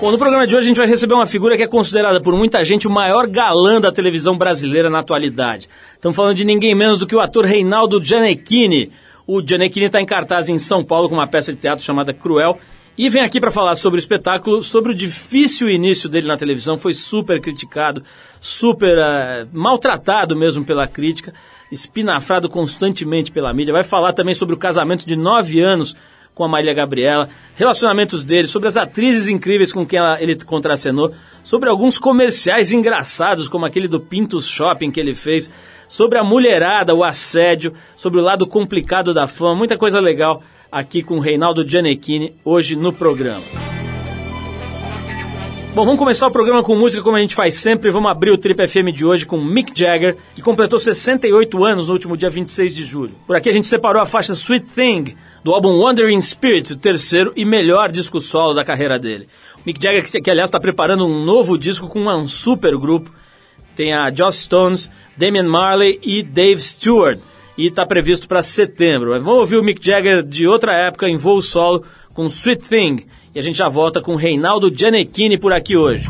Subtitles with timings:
[0.00, 2.36] Bom, no programa de hoje a gente vai receber uma figura que é considerada por
[2.36, 5.68] muita gente o maior galã da televisão brasileira na atualidade.
[5.94, 8.90] Estamos falando de ninguém menos do que o ator Reinaldo Gianecchini.
[9.26, 12.58] O Gianecchini está em cartaz em São Paulo com uma peça de teatro chamada Cruel
[12.98, 16.76] e vem aqui para falar sobre o espetáculo, sobre o difícil início dele na televisão.
[16.76, 18.02] Foi super criticado,
[18.40, 21.32] super uh, maltratado mesmo pela crítica,
[21.70, 23.72] espinafrado constantemente pela mídia.
[23.72, 25.96] Vai falar também sobre o casamento de nove anos
[26.34, 31.14] com a Marília Gabriela, relacionamentos dele, sobre as atrizes incríveis com quem ela, ele contracenou,
[31.42, 35.50] sobre alguns comerciais engraçados, como aquele do Pintos Shopping que ele fez,
[35.88, 40.42] sobre a mulherada, o assédio, sobre o lado complicado da fama, muita coisa legal
[40.72, 43.44] aqui com o Reinaldo Gianecchini hoje no programa.
[45.74, 47.90] Bom, vamos começar o programa com música como a gente faz sempre.
[47.90, 51.94] Vamos abrir o Trip FM de hoje com Mick Jagger, que completou 68 anos no
[51.94, 53.10] último dia 26 de julho.
[53.26, 57.30] Por aqui a gente separou a faixa Sweet Thing, do álbum Wandering Spirit, o terceiro
[57.36, 59.28] e melhor disco solo da carreira dele.
[59.64, 63.10] Mick Jagger, que, que aliás está preparando um novo disco com um super grupo.
[63.76, 67.20] Tem a Joss Stones, Damian Marley e Dave Stewart.
[67.58, 69.10] E está previsto para setembro.
[69.22, 73.06] Vamos ouvir o Mick Jagger de outra época em voo solo com Sweet Thing.
[73.34, 76.08] E a gente já volta com Reinaldo Gianecchini por aqui hoje.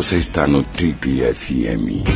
[0.00, 2.08] Você está no Trip FM.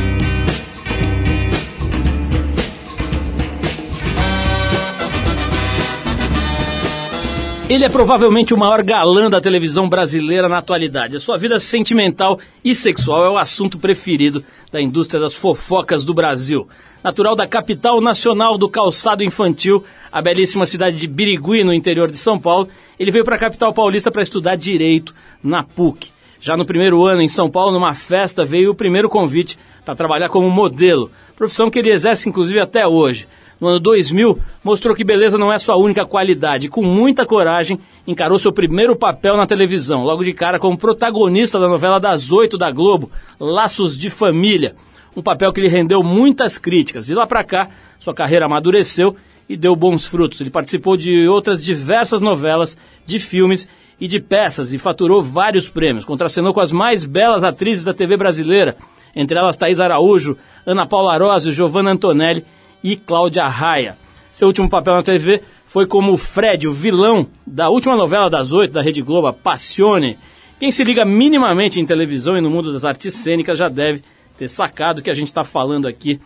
[7.69, 11.15] Ele é provavelmente o maior galã da televisão brasileira na atualidade.
[11.15, 16.11] A sua vida sentimental e sexual é o assunto preferido da indústria das fofocas do
[16.15, 16.67] Brasil.
[17.03, 22.17] Natural da capital nacional do calçado infantil, a belíssima cidade de Birigui, no interior de
[22.17, 22.67] São Paulo,
[22.99, 26.14] ele veio para a capital paulista para estudar direito na PUC.
[26.45, 30.29] Já no primeiro ano em São Paulo, numa festa, veio o primeiro convite para trabalhar
[30.29, 33.27] como modelo, profissão que ele exerce inclusive até hoje
[33.59, 36.69] no ano 2000, mostrou que beleza não é sua única qualidade.
[36.69, 41.67] Com muita coragem, encarou seu primeiro papel na televisão, logo de cara como protagonista da
[41.67, 43.09] novela das oito da Globo,
[43.39, 44.75] Laços de Família.
[45.17, 47.07] Um papel que lhe rendeu muitas críticas.
[47.07, 49.15] De lá para cá, sua carreira amadureceu
[49.49, 50.41] e deu bons frutos.
[50.41, 53.67] Ele participou de outras diversas novelas, de filmes
[53.99, 56.05] e de peças e faturou vários prêmios.
[56.05, 58.75] Contracenou com as mais belas atrizes da TV brasileira,
[59.15, 62.45] entre elas Thaís Araújo, Ana Paula Arósio, Giovanna Antonelli
[62.83, 63.97] e Cláudia Raia.
[64.31, 68.73] Seu último papel na TV foi como Fred, o vilão da última novela das oito
[68.73, 70.19] da Rede Globo, Passione.
[70.59, 74.01] Quem se liga minimamente em televisão e no mundo das artes cênicas já deve
[74.37, 76.19] ter sacado que a gente está falando aqui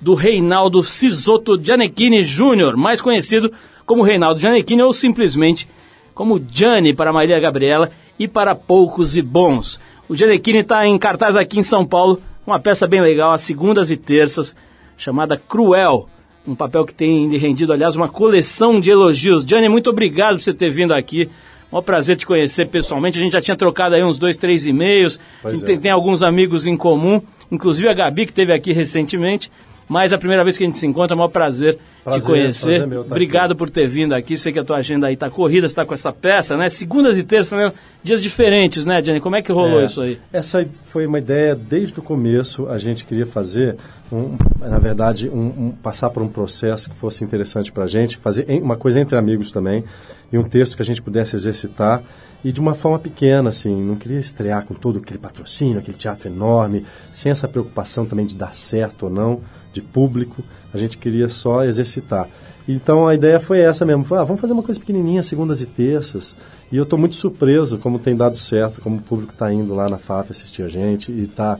[0.00, 3.52] do Reinaldo Sisoto Gianecchini Jr., mais conhecido
[3.84, 5.68] como Reinaldo Gianecchini ou simplesmente
[6.16, 9.78] como Gianni para Maria Gabriela e para poucos e bons.
[10.08, 13.90] O Gianecchini está em cartaz aqui em São Paulo, uma peça bem legal, às segundas
[13.90, 14.56] e terças,
[14.96, 16.08] chamada Cruel.
[16.48, 19.44] Um papel que tem rendido, aliás, uma coleção de elogios.
[19.44, 21.28] Johnny, muito obrigado por você ter vindo aqui.
[21.70, 23.18] Um prazer te conhecer pessoalmente.
[23.18, 25.20] A gente já tinha trocado aí uns dois, três e-mails.
[25.44, 25.66] a gente é.
[25.66, 27.20] tem, tem, alguns amigos em comum,
[27.52, 29.50] inclusive a Gabi, que esteve aqui recentemente.
[29.88, 32.20] Mas é a primeira vez que a gente se encontra, é um maior prazer, prazer
[32.20, 32.66] te conhecer.
[32.66, 33.58] Prazer meu, tá Obrigado aqui.
[33.58, 34.36] por ter vindo aqui.
[34.36, 36.68] Sei que a tua agenda aí está corrida, você está com essa peça, né?
[36.68, 37.72] Segundas e terças, né?
[38.02, 39.20] dias diferentes, né, Jenny?
[39.20, 40.18] Como é que rolou é, isso aí?
[40.32, 42.68] Essa foi uma ideia desde o começo.
[42.68, 43.76] A gente queria fazer,
[44.10, 48.16] um, na verdade, um, um, passar por um processo que fosse interessante para a gente,
[48.16, 49.84] fazer uma coisa entre amigos também,
[50.32, 52.02] e um texto que a gente pudesse exercitar
[52.44, 56.28] e de uma forma pequena, assim, não queria estrear com todo aquele patrocínio, aquele teatro
[56.28, 59.40] enorme, sem essa preocupação também de dar certo ou não
[59.76, 60.42] de público,
[60.72, 62.28] a gente queria só exercitar.
[62.68, 65.66] Então a ideia foi essa mesmo, foi, ah, vamos fazer uma coisa pequenininha, segundas e
[65.66, 66.34] terças.
[66.72, 69.88] E eu estou muito surpreso como tem dado certo, como o público está indo lá
[69.88, 71.58] na FAP assistir a gente e está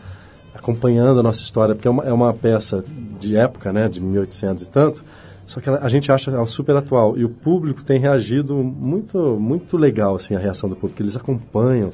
[0.53, 2.85] acompanhando a nossa história, porque é uma, é uma, peça
[3.21, 5.05] de época, né, de 1800 e tanto,
[5.47, 7.17] só que a gente acha ela super atual.
[7.17, 11.01] E o público tem reagido muito, muito legal, assim, a reação do público.
[11.01, 11.93] Eles acompanham,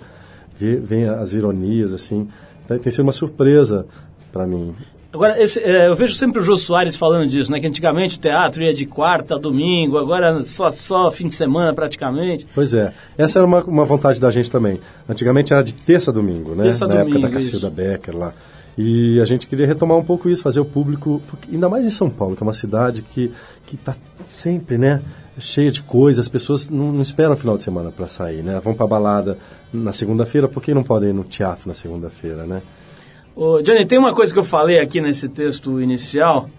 [0.59, 2.29] veem as ironias, assim.
[2.67, 3.85] Tem, tem sido uma surpresa
[4.33, 4.75] para mim.
[5.13, 7.61] Agora, esse, é, eu vejo sempre o Jô Soares falando disso, né?
[7.61, 11.75] Que antigamente o teatro ia de quarta a domingo, agora só, só fim de semana
[11.75, 12.47] praticamente.
[12.55, 12.93] Pois é.
[13.19, 14.81] Essa era uma, uma vontade da gente também.
[15.09, 16.65] Antigamente era de terça a domingo, né?
[16.65, 18.33] Terça Na domingo, época da Cacilda Becker lá.
[18.77, 21.21] E a gente queria retomar um pouco isso, fazer o público,
[21.53, 23.31] ainda mais em São Paulo, que é uma cidade que
[23.71, 23.95] está
[24.27, 25.03] sempre, né?
[25.39, 28.61] cheia de coisas, as pessoas não, não esperam o final de semana para sair, né?
[28.63, 29.39] Vão para balada
[29.73, 32.63] na segunda-feira, por que não podem ir no teatro na segunda-feira, né?
[33.35, 36.51] Ô, Johnny, tem uma coisa que eu falei aqui nesse texto inicial,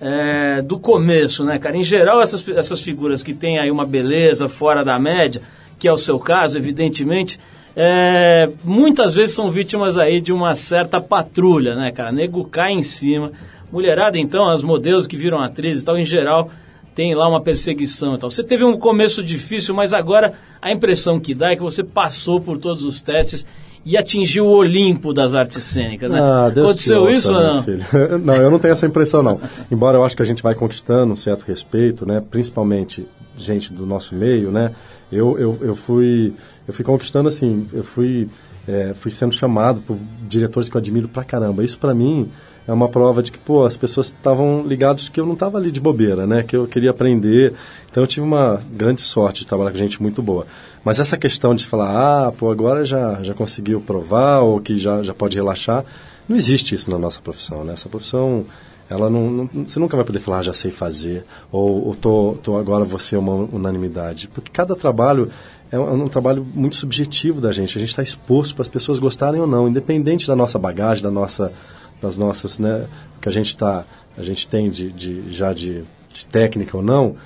[0.00, 1.76] é, do começo, né, cara?
[1.76, 5.40] Em geral, essas, essas figuras que têm aí uma beleza fora da média,
[5.78, 7.38] que é o seu caso, evidentemente,
[7.76, 12.10] é, muitas vezes são vítimas aí de uma certa patrulha, né, cara?
[12.10, 13.30] Nego cai em cima.
[13.70, 16.50] Mulherada, então, as modelos que viram atrizes e tal, em geral,
[16.92, 18.30] tem lá uma perseguição e tal.
[18.30, 22.40] Você teve um começo difícil, mas agora a impressão que dá é que você passou
[22.40, 23.46] por todos os testes
[23.86, 26.20] e atingiu o Olimpo das artes cênicas, né?
[26.20, 27.64] Ah, Deus Aconteceu isso ou não?
[28.18, 29.40] Não, eu não tenho essa impressão, não.
[29.70, 32.20] Embora eu acho que a gente vai conquistando um certo respeito, né?
[32.28, 33.06] Principalmente
[33.38, 34.72] gente do nosso meio, né?
[35.10, 36.34] Eu, eu, eu, fui,
[36.66, 38.28] eu fui conquistando, assim, eu fui,
[38.66, 39.96] é, fui sendo chamado por
[40.28, 41.62] diretores que eu admiro pra caramba.
[41.62, 42.28] Isso para mim
[42.66, 45.70] é uma prova de que, pô, as pessoas estavam ligadas que eu não estava ali
[45.70, 46.42] de bobeira, né?
[46.42, 47.54] Que eu queria aprender.
[47.88, 50.46] Então eu tive uma grande sorte de trabalhar com gente muito boa.
[50.84, 55.02] Mas essa questão de falar, ah, pô, agora já, já conseguiu provar ou que já,
[55.02, 55.84] já pode relaxar,
[56.28, 57.74] não existe isso na nossa profissão, né?
[57.74, 58.44] Essa profissão,
[58.90, 62.36] ela não, não você nunca vai poder falar, ah, já sei fazer, ou, ou tô,
[62.42, 64.28] tô agora você é uma unanimidade.
[64.28, 65.30] Porque cada trabalho
[65.70, 67.78] é um, é um, trabalho muito subjetivo da gente.
[67.78, 71.10] A gente está exposto para as pessoas gostarem ou não, independente da nossa bagagem, da
[71.10, 71.52] nossa
[72.00, 72.86] das nossas, né,
[73.20, 73.84] que a gente tá,
[74.16, 77.16] a gente tem de, de já de, de, técnica ou não,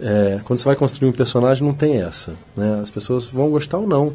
[0.00, 2.80] é, quando você vai construir um personagem não tem essa, né?
[2.82, 4.14] As pessoas vão gostar ou não.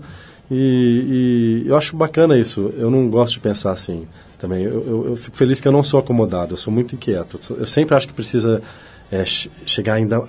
[0.50, 2.74] E, e, eu acho bacana isso.
[2.78, 4.08] Eu não gosto de pensar assim
[4.40, 4.64] também.
[4.64, 6.54] Eu, eu, eu, fico feliz que eu não sou acomodado.
[6.54, 7.40] Eu sou muito inquieto.
[7.50, 8.62] Eu sempre acho que precisa
[9.12, 10.20] é, chegar ainda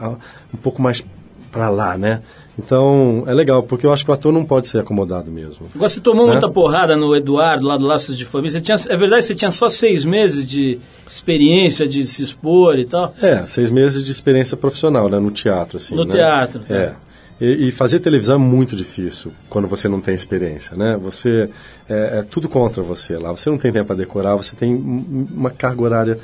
[0.53, 1.05] um pouco mais
[1.53, 2.23] para lá, né?
[2.59, 5.67] Então, é legal, porque eu acho que o ator não pode ser acomodado mesmo.
[5.75, 6.33] Agora, você tomou Né?
[6.33, 8.53] muita porrada no Eduardo, lá do Laços de Família.
[8.53, 12.79] Você tinha, é verdade que você tinha só seis meses de experiência de se expor
[12.79, 13.13] e tal?
[13.21, 15.95] É, seis meses de experiência profissional, né, no teatro, assim.
[15.97, 16.13] No né?
[16.13, 16.75] teatro, tá.
[16.75, 16.93] É.
[17.41, 20.97] E, e fazer televisão é muito difícil quando você não tem experiência, né?
[21.03, 21.51] Você
[21.89, 23.33] é, é tudo contra você lá.
[23.33, 26.19] Você não tem tempo para decorar, você tem um- uma carga horária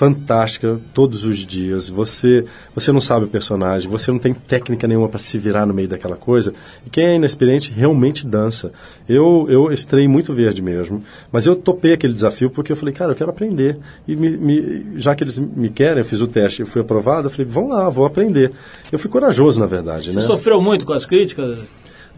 [0.00, 1.90] fantástica todos os dias.
[1.90, 5.74] Você você não sabe o personagem, você não tem técnica nenhuma para se virar no
[5.74, 6.54] meio daquela coisa.
[6.86, 8.72] E quem é inexperiente realmente dança.
[9.06, 13.12] Eu eu estrei muito verde mesmo, mas eu topei aquele desafio porque eu falei, cara,
[13.12, 13.76] eu quero aprender.
[14.08, 17.26] E me, me- já que eles me querem, eu fiz o teste, eu fui aprovado,
[17.26, 18.52] eu falei, vamos lá, vou aprender.
[18.90, 20.24] Eu fui corajoso, na verdade, Você né?
[20.24, 21.58] sofreu muito com as críticas?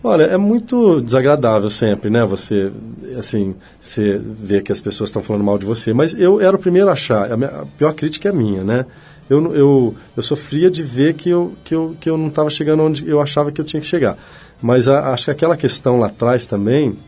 [0.04, 2.25] Olha, é muito desagradável sempre, né?
[2.25, 2.73] Você,
[3.16, 5.92] assim, você vê que as pessoas estão falando mal de você.
[5.92, 7.30] Mas eu era o primeiro a achar.
[7.30, 8.85] A, minha- a pior crítica é minha, né?
[9.30, 12.82] Eu, eu, eu sofria de ver que eu, que eu, que eu não estava chegando
[12.82, 14.18] onde eu achava que eu tinha que chegar.
[14.61, 16.99] Mas a- acho que aquela questão lá atrás também,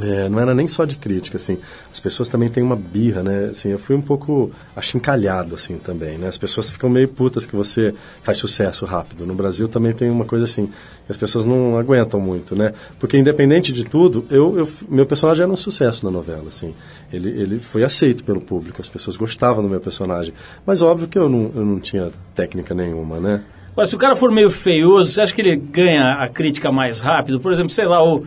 [0.00, 1.58] é, não era nem só de crítica, assim.
[1.92, 3.46] As pessoas também têm uma birra, né?
[3.50, 6.28] Assim, eu fui um pouco achincalhado, assim, também, né?
[6.28, 7.92] As pessoas ficam meio putas que você
[8.22, 9.26] faz sucesso rápido.
[9.26, 10.70] No Brasil também tem uma coisa assim,
[11.08, 12.72] as pessoas não aguentam muito, né?
[12.98, 16.72] Porque independente de tudo, eu, eu- meu personagem era um sucesso na novela, assim.
[17.12, 20.32] Ele, ele foi aceito pelo público, as pessoas gostavam do meu personagem.
[20.64, 23.42] Mas óbvio que eu não, eu não tinha técnica nenhuma, né?
[23.72, 26.98] Agora, se o cara for meio feioso, você acha que ele ganha a crítica mais
[27.00, 27.40] rápido?
[27.40, 28.24] Por exemplo, sei lá, o,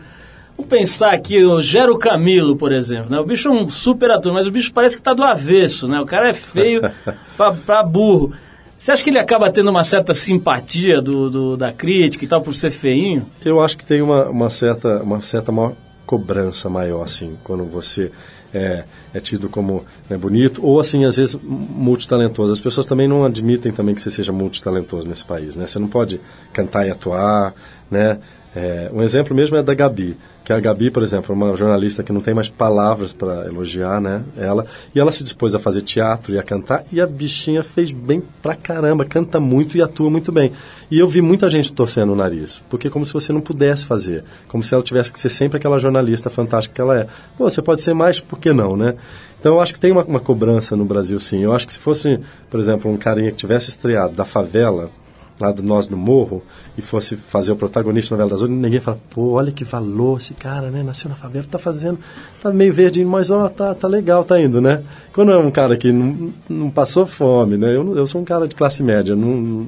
[0.57, 3.09] vamos pensar aqui, o Gero Camilo, por exemplo.
[3.11, 3.19] Né?
[3.19, 5.99] O bicho é um super ator, mas o bicho parece que está do avesso, né?
[5.99, 6.81] O cara é feio
[7.37, 8.33] pra, pra burro.
[8.77, 12.41] Você acha que ele acaba tendo uma certa simpatia do, do- da crítica e tal
[12.41, 13.25] por ser feinho?
[13.45, 15.73] Eu acho que tem uma, uma certa uma certa maior
[16.05, 18.11] cobrança maior assim quando você
[18.53, 18.83] é,
[19.13, 22.51] é tido como né, bonito ou assim às vezes multitalentoso.
[22.51, 25.65] As pessoas também não admitem também que você seja multitalentoso nesse país, né?
[25.65, 26.19] Você não pode
[26.51, 27.53] cantar e atuar,
[27.89, 28.19] né?
[28.55, 32.03] É, um exemplo mesmo é da Gabi, que a Gabi, por exemplo, é uma jornalista
[32.03, 34.23] que não tem mais palavras para elogiar, né?
[34.37, 37.89] Ela e ela se dispôs a fazer teatro e a cantar e a bichinha fez
[37.91, 40.51] bem pra caramba, canta muito e atua muito bem.
[40.91, 44.23] E eu vi muita gente torcendo o nariz, porque como se você não pudesse fazer,
[44.47, 47.07] como se ela tivesse que ser sempre aquela jornalista fantástica que ela é.
[47.35, 48.93] Pô, você pode ser mais, por que não, né?
[49.39, 51.43] Então eu acho que tem uma, uma cobrança no Brasil, sim.
[51.43, 52.19] Eu acho que se fosse,
[52.51, 54.91] por exemplo, um carinha que tivesse estreado da favela
[55.39, 56.43] lá do Nós no Morro
[56.77, 60.17] e fosse fazer o protagonista da novela das outras, ninguém fala, pô, olha que valor
[60.19, 60.83] esse cara, né?
[60.83, 61.99] Nasceu na favela, tá fazendo,
[62.41, 64.83] tá meio verdinho, mas ó, tá, tá legal, tá indo, né?
[65.11, 67.75] Quando é um cara que não, não passou fome, né?
[67.75, 69.67] Eu, não- eu sou um cara de classe média, não,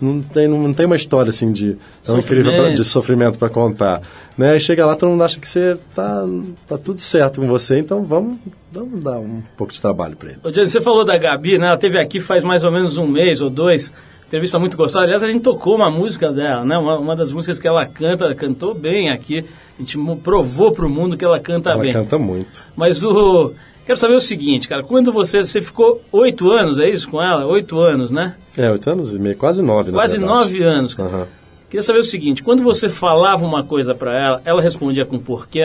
[0.00, 2.76] não, tem, não, tem uma história assim de tão incrível pra- Sofrimento.
[2.76, 4.02] de sofrimento para contar,
[4.36, 4.58] né?
[4.58, 6.24] Chega lá, todo mundo acha que você tá,
[6.66, 8.36] tá tudo certo com você, então vamos,
[8.72, 10.38] vamos dar um pouco de trabalho para ele.
[10.42, 11.68] Ô, Gianni, você falou da Gabi, né?
[11.68, 13.92] Ela teve aqui faz mais ou menos um mês ou dois.
[14.34, 15.04] Entrevista muito gostosa.
[15.04, 16.76] Aliás, a gente tocou uma música dela, né?
[16.76, 19.44] Uma, uma das músicas que ela canta, ela cantou bem aqui.
[19.78, 21.92] A gente provou pro mundo que ela canta Ela bem.
[21.92, 22.66] canta muito.
[22.74, 23.52] Mas o.
[23.86, 24.82] Quero saber o seguinte, cara.
[24.82, 25.44] Quando você.
[25.44, 27.46] Você ficou oito anos, é isso com ela?
[27.46, 28.34] Oito anos, né?
[28.58, 30.36] É, oito anos e meio, quase nove, na Quase verdade.
[30.40, 30.98] nove anos.
[30.98, 31.28] Aham.
[31.70, 35.62] Queria saber o seguinte: quando você falava uma coisa pra ela, ela respondia com porquê?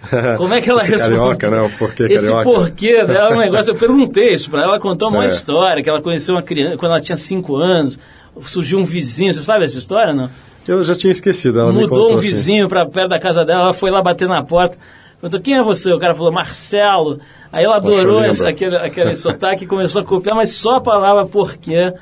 [0.38, 1.16] Como é que ela Esse responde?
[1.18, 1.60] carioca, né?
[1.60, 2.44] O porquê Esse carioca.
[2.44, 3.70] porquê dela é um negócio.
[3.72, 5.28] Eu perguntei isso pra ela, ela contou uma É.
[5.28, 7.98] história que ela conheceu uma criança quando ela tinha cinco anos.
[8.42, 10.30] Surgiu um vizinho, você sabe essa história, não?
[10.66, 12.28] Eu já tinha esquecido, ela Mudou um assim.
[12.28, 14.76] vizinho pra perto da casa dela, ela foi lá bater na porta.
[15.20, 15.92] Perguntou, quem é você?
[15.92, 17.18] O cara falou, Marcelo.
[17.52, 21.26] Aí ela adorou esse, aquele, aquele sotaque e começou a copiar, mas só a palavra
[21.26, 21.92] porquê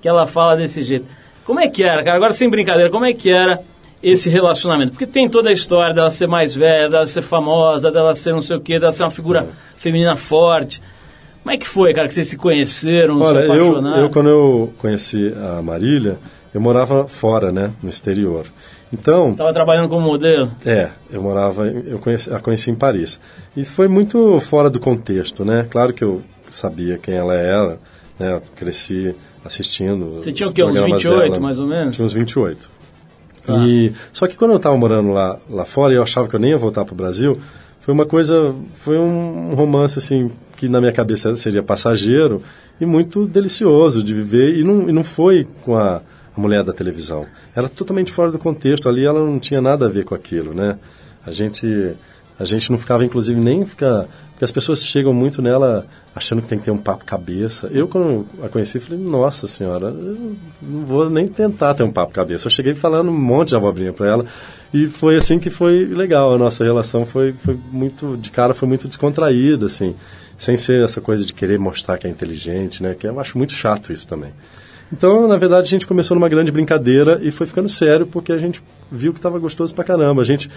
[0.00, 1.06] que ela fala desse jeito.
[1.44, 2.16] Como é que era, cara?
[2.16, 3.60] Agora, sem brincadeira, como é que era
[4.02, 4.92] esse relacionamento?
[4.92, 8.40] Porque tem toda a história dela ser mais velha, dela ser famosa, dela ser não
[8.40, 9.46] sei o quê, dela ser uma figura É.
[9.76, 10.80] feminina forte.
[11.42, 14.02] Como é que foi, cara, que vocês se conheceram, Olha, se eu, apaixonaram?
[14.02, 16.18] eu quando eu conheci a Marília,
[16.52, 18.46] eu morava fora, né, no exterior.
[18.92, 20.50] Então, Estava trabalhando como modelo?
[20.64, 23.18] é, eu morava, eu conheci, a conheci em Paris.
[23.56, 25.66] E foi muito fora do contexto, né?
[25.70, 27.78] Claro que eu sabia quem ela era,
[28.18, 28.34] né?
[28.34, 29.14] eu Cresci
[29.44, 30.16] assistindo.
[30.16, 31.40] Você tinha o quê, uns programas 28, dela.
[31.42, 31.96] mais ou menos?
[31.96, 32.70] Tinha uns 28.
[33.44, 33.54] Tá.
[33.66, 36.50] E, só que quando eu estava morando lá, lá fora eu achava que eu nem
[36.50, 37.38] ia voltar para o Brasil,
[37.80, 42.42] foi uma coisa, foi um romance assim que na minha cabeça seria passageiro
[42.80, 46.02] e muito delicioso de viver e não, e não foi com a,
[46.36, 47.26] a mulher da televisão.
[47.54, 50.78] Era totalmente fora do contexto, ali ela não tinha nada a ver com aquilo, né?
[51.24, 51.94] A gente
[52.38, 54.06] a gente não ficava inclusive nem ficar
[54.38, 57.66] porque as pessoas chegam muito nela achando que tem que ter um papo cabeça.
[57.72, 62.46] Eu, quando a conheci, falei, nossa senhora, não vou nem tentar ter um papo cabeça.
[62.46, 64.24] Eu cheguei falando um monte de abobrinha para ela
[64.72, 66.32] e foi assim que foi legal.
[66.32, 69.96] A nossa relação foi, foi muito, de cara, foi muito descontraída, assim,
[70.36, 72.94] sem ser essa coisa de querer mostrar que é inteligente, né?
[72.94, 74.32] Que eu acho muito chato isso também.
[74.92, 78.38] Então, na verdade, a gente começou numa grande brincadeira e foi ficando sério porque a
[78.38, 80.22] gente viu que estava gostoso pra caramba.
[80.22, 80.48] A gente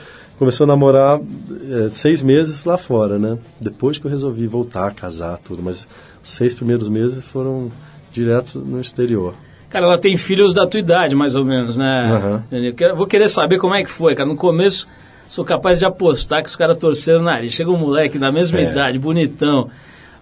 [0.42, 3.38] começou a namorar é, seis meses lá fora, né?
[3.60, 5.62] Depois que eu resolvi voltar, casar, tudo.
[5.62, 5.88] Mas
[6.24, 7.72] os seis primeiros meses foram
[8.12, 9.36] direto no exterior.
[9.70, 12.44] Cara, ela tem filhos da tua idade, mais ou menos, né?
[12.52, 12.74] Uhum.
[12.80, 14.28] Eu vou querer saber como é que foi, cara.
[14.28, 14.88] No começo,
[15.28, 17.52] sou capaz de apostar que os caras torceram o nariz.
[17.54, 18.72] Chega um moleque da mesma É.
[18.72, 19.70] idade, bonitão,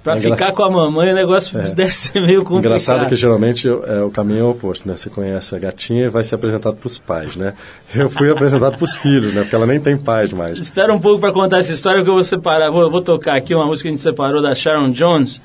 [0.03, 2.65] pra Engra- ficar com a mamãe, o negócio deve ser meio complicado.
[2.65, 4.95] Engraçado que geralmente é, o caminho é o oposto, né?
[4.95, 7.53] Você conhece a gatinha e vai ser apresentado para os pais, né?
[7.95, 9.41] Eu fui apresentado para os filhos, né?
[9.41, 10.57] Porque ela nem tem pais mais.
[10.57, 12.71] Espera um pouco pra contar essa história, que eu vou separar.
[12.71, 15.41] Vou, vou tocar aqui uma música que a gente separou da Sharon Jones,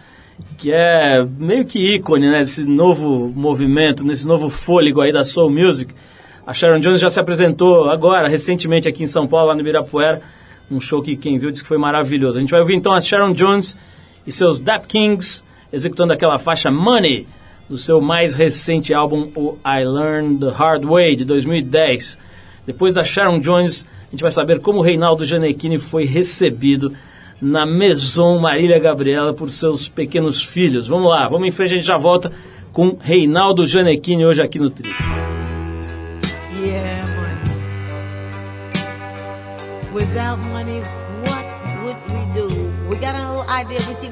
[0.57, 2.41] que é meio que ícone, né?
[2.41, 5.93] Desse novo movimento, nesse novo fôlego aí da Soul Music.
[6.47, 10.21] A Sharon Jones já se apresentou agora, recentemente, aqui em São Paulo, lá no Ibirapuera.
[10.71, 12.37] Um show que quem viu disse que foi maravilhoso.
[12.39, 13.77] A gente vai ouvir então a Sharon Jones
[14.27, 17.27] e seus Dap Kings executando aquela faixa Money
[17.69, 22.19] do seu mais recente álbum, o I Learned the Hard Way, de 2010.
[22.67, 26.93] Depois da Sharon Jones, a gente vai saber como o Reinaldo Gianecchini foi recebido
[27.41, 30.89] na Maison Marília Gabriela por seus pequenos filhos.
[30.89, 32.31] Vamos lá, vamos em frente, a gente já volta
[32.73, 34.91] com Reinaldo Gianecchini hoje aqui no Tri.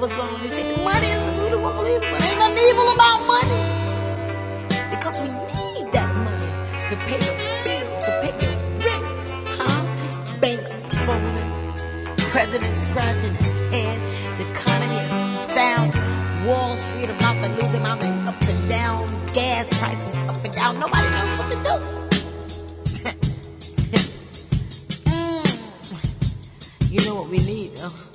[0.03, 0.43] What's going on.
[0.43, 3.61] They say money is the root of all evil, but ain't nothing evil about money.
[4.91, 6.51] Because we need that money
[6.91, 7.33] to pay the
[7.63, 8.51] bills, to pay the
[8.83, 9.81] rent, huh?
[10.41, 11.49] Banks falling,
[12.19, 13.97] president scratching his head,
[14.39, 15.93] the economy is down,
[16.47, 20.81] Wall Street about to lose their mind, up and down, gas prices up and down.
[20.81, 21.75] Nobody knows what to do.
[25.05, 26.91] Mm.
[26.91, 28.12] You know what we need, though?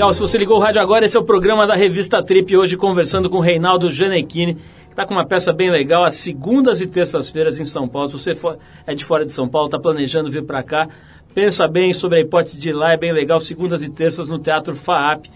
[0.00, 2.74] Legal, se você ligou o rádio agora, esse é o programa da revista Trip, hoje
[2.74, 6.86] conversando com o Reinaldo Gianecchini, que está com uma peça bem legal, às segundas e
[6.86, 8.08] terças-feiras em São Paulo.
[8.08, 10.88] Se você for- é de fora de São Paulo, está planejando vir para cá,
[11.34, 14.38] pensa bem sobre a hipótese de ir lá, é bem legal, segundas e terças no
[14.38, 15.26] Teatro FAAP,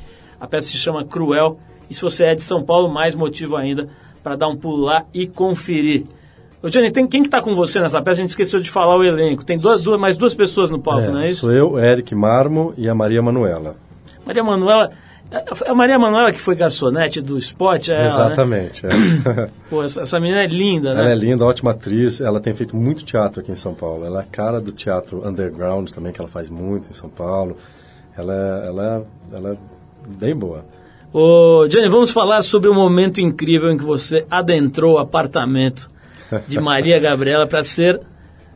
[0.40, 1.59] A peça se chama Cruel.
[1.90, 3.87] E se você é de São Paulo, mais motivo ainda
[4.22, 6.05] para dar um pulo lá e conferir.
[6.62, 8.18] Ô, Johnny, tem, quem que tá com você nessa peça?
[8.18, 9.44] A gente esqueceu de falar o elenco.
[9.44, 11.42] Tem duas, duas, mais duas pessoas no palco, É, não é isso?
[11.42, 13.77] Sou eu, Eric Marmo e a Maria Manuela.
[14.27, 14.91] Maria Manuela.
[15.31, 18.09] é A Maria Manuela que foi garçonete do Spot, é ela, né?
[18.09, 18.87] Exatamente.
[18.87, 18.91] é.
[19.71, 21.01] Pô, essa, essa menina é linda, né?
[21.01, 22.21] Ela é linda, ótima atriz.
[22.21, 24.05] Ela tem feito muito teatro aqui em São Paulo.
[24.05, 27.57] Ela é a cara do teatro underground também, que ela faz muito em São Paulo.
[28.17, 29.57] Ela é, ela é, ela é
[30.07, 30.65] bem boa.
[31.13, 35.89] Ô, Johnny, vamos falar sobre o momento incrível em que você adentrou o apartamento
[36.49, 38.01] de Maria Gabriela para ser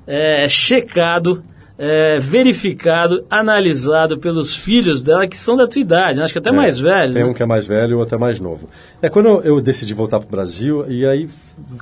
[0.06, 1.42] é, checado,
[1.78, 6.24] é, verificado, analisado pelos filhos dela que são da tua idade, né?
[6.24, 7.14] acho que até mais velhos.
[7.14, 7.30] Tem né?
[7.30, 8.68] um que é mais velho e outro é mais novo.
[9.00, 11.30] É quando eu, eu decidi voltar pro Brasil e aí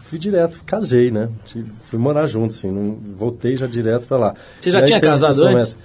[0.02, 1.30] fui direto, casei, né?
[1.84, 4.34] Fui morar junto, assim, não, voltei já direto para lá.
[4.60, 5.58] Você já aí tinha casado esse momento.
[5.58, 5.76] antes?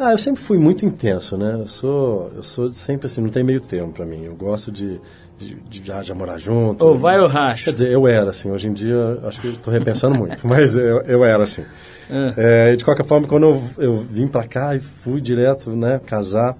[0.00, 1.56] Ah, eu sempre fui muito intenso, né?
[1.58, 4.24] Eu sou, eu sou sempre assim, não tem meio termo para mim.
[4.24, 5.00] Eu gosto de,
[5.38, 6.84] de, de morar junto.
[6.84, 7.64] Ou vai ou racha.
[7.64, 8.50] Quer dizer, eu era assim.
[8.50, 11.64] Hoje em dia, acho que estou repensando muito, mas eu, eu era assim.
[12.36, 16.00] É, e de qualquer forma, quando eu, eu vim para cá e fui direto, né,
[16.06, 16.56] casar,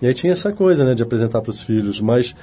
[0.00, 2.34] e aí tinha essa coisa, né, de apresentar para os filhos, mas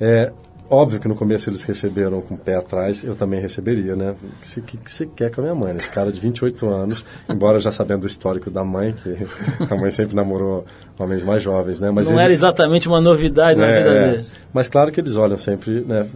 [0.00, 0.30] é
[0.74, 4.12] óbvio que no começo eles receberam com o pé atrás, eu também receberia, né?
[4.22, 5.72] O que, você- que, você quer com a minha mãe?
[5.72, 5.76] né?
[5.80, 9.16] Esse cara de 28 anos, embora já sabendo do histórico da mãe, que
[9.70, 10.64] a mãe sempre namorou
[10.98, 11.90] homens mais jovens, né?
[11.90, 14.10] Mas Não era eles- exatamente uma novidade na é, vida é.
[14.12, 14.32] deles.
[14.52, 16.06] Mas claro que eles olham sempre, né,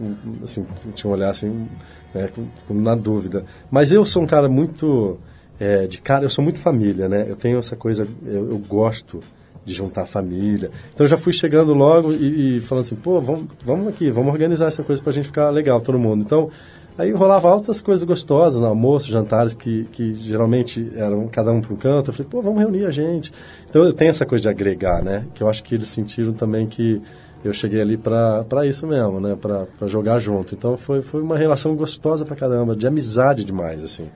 [0.43, 0.65] assim,
[0.95, 1.67] tinha um olhar assim,
[2.13, 2.29] né,
[2.69, 3.45] na dúvida.
[3.69, 5.19] Mas eu sou um cara muito,
[5.59, 7.25] é, de cara, eu sou muito família, né?
[7.29, 9.21] Eu tenho essa coisa, eu, eu gosto
[9.67, 10.71] de juntar família.
[10.93, 14.31] Então eu já fui chegando logo e, e falando assim, pô, vamos, vamos aqui, vamos
[14.31, 16.23] organizar essa coisa pra gente ficar legal, todo mundo.
[16.23, 16.49] Então,
[16.97, 21.73] aí rolava altas coisas gostosas, no almoço, jantares que, que geralmente eram cada um para
[21.73, 22.09] um canto.
[22.09, 23.33] Eu falei, pô, vamos reunir a gente.
[23.69, 25.25] Então eu tenho essa coisa de agregar, né?
[25.35, 27.01] Que eu acho que eles sentiram também que
[27.43, 29.35] eu cheguei ali para isso mesmo, né?
[29.35, 30.55] Para jogar junto.
[30.55, 34.07] Então foi, foi uma relação gostosa pra caramba, de amizade demais, assim.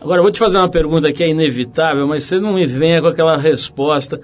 [0.00, 3.00] Agora, eu vou te fazer uma pergunta que é inevitável, mas você não me venha
[3.00, 4.20] com aquela resposta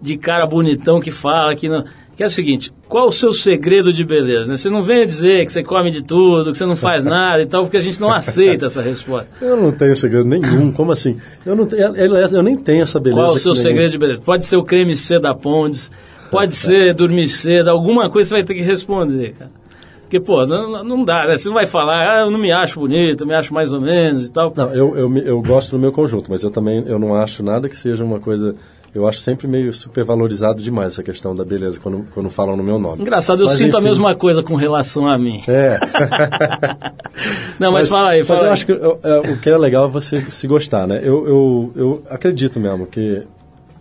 [0.00, 1.84] de cara bonitão que fala que não.
[2.16, 4.50] Que é o seguinte, qual o seu segredo de beleza?
[4.50, 4.56] Né?
[4.56, 7.46] Você não venha dizer que você come de tudo, que você não faz nada e
[7.46, 9.28] tal, porque a gente não aceita essa resposta.
[9.40, 11.16] Eu não tenho segredo nenhum, como assim?
[11.46, 13.22] Eu não tenho, aliás, eu nem tenho essa beleza.
[13.22, 14.20] Qual o seu segredo de beleza?
[14.20, 15.92] Pode ser o creme C da Pondes,
[16.28, 19.52] pode ser dormir cedo, alguma coisa você vai ter que responder, cara.
[20.08, 21.36] Porque, pô, não, não dá, né?
[21.36, 23.80] Você não vai falar, ah, eu não me acho bonito, eu me acho mais ou
[23.80, 24.50] menos e tal.
[24.56, 27.68] Não, eu, eu, eu gosto do meu conjunto, mas eu também eu não acho nada
[27.68, 28.54] que seja uma coisa.
[28.94, 32.78] Eu acho sempre meio supervalorizado demais essa questão da beleza quando, quando falam no meu
[32.78, 33.02] nome.
[33.02, 33.88] Engraçado, eu Mas, sinto a enfim.
[33.88, 35.42] mesma coisa com relação a mim.
[35.46, 35.78] É.
[37.58, 38.52] Não, mas, fala aí, Mas fala eu aí.
[38.52, 41.00] acho que eu- é, o que é legal é você se gostar, né?
[41.02, 43.22] Eu, eu, eu acredito mesmo que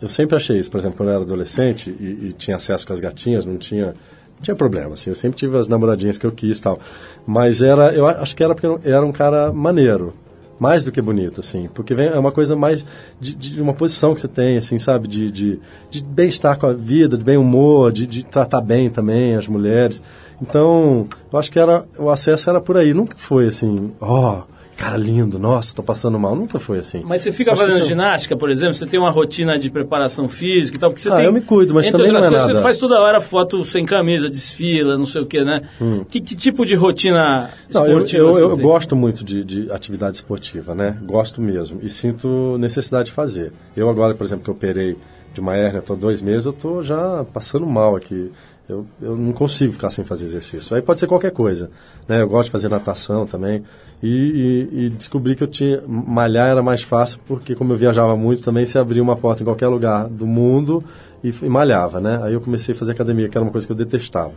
[0.02, 0.70] eu sempre achei isso.
[0.72, 3.88] Por exemplo, quando eu era adolescente e, e tinha acesso com as gatinhas, não tinha,
[3.88, 5.10] não tinha problema, assim.
[5.10, 6.80] Eu sempre tive as namoradinhas que eu quis e tal.
[7.26, 10.14] Mas era, eu acho que era porque eu era um cara maneiro.
[10.60, 11.70] Mais do que bonito, assim.
[11.74, 12.84] Porque vem, é uma coisa mais
[13.20, 15.08] de, de uma posição que você tem, assim, sabe?
[15.08, 15.60] De, de,
[15.92, 20.02] de bem-estar com a vida, de bem humor, de, de tratar bem também as mulheres.
[20.42, 22.94] Então, eu acho que era, o acesso era por aí.
[22.94, 24.44] Nunca foi assim, ó,
[24.78, 26.36] cara lindo, nossa, tô passando mal.
[26.36, 27.02] Nunca foi assim.
[27.06, 30.78] Mas você fica Acho fazendo ginástica, por exemplo, você tem uma rotina de preparação física
[30.78, 31.26] e tal, porque você Ah, tem...
[31.26, 32.60] eu me cuido, mas entre também não é coisas, nada.
[32.60, 35.68] Você faz toda hora foto sem camisa, desfila, não sei o que, né?
[36.10, 37.74] Que, que tipo de rotina Hum.
[37.74, 40.98] Não, eu, esportiva eu, eu gosto muito de, de atividade esportiva, né?
[41.04, 41.80] Gosto mesmo.
[41.82, 43.52] E sinto necessidade de fazer.
[43.76, 44.96] Eu agora, por exemplo, que operei
[45.34, 48.32] de uma hérnia, estou dois meses, eu estou já passando mal aqui.
[48.70, 50.76] Eu, eu não consigo ficar sem fazer exercício.
[50.76, 51.70] Aí pode ser qualquer coisa.
[52.08, 52.22] Né?
[52.22, 53.64] Eu gosto de fazer natação também.
[54.04, 55.82] E, e- e descobri que eu tinha.
[55.88, 59.46] Malhar era mais fácil, porque como eu viajava muito, também se abria uma porta em
[59.46, 60.84] qualquer lugar do mundo
[61.24, 62.20] e, e malhava, né?
[62.24, 64.34] Aí eu comecei a fazer academia, que era uma coisa que eu detestava.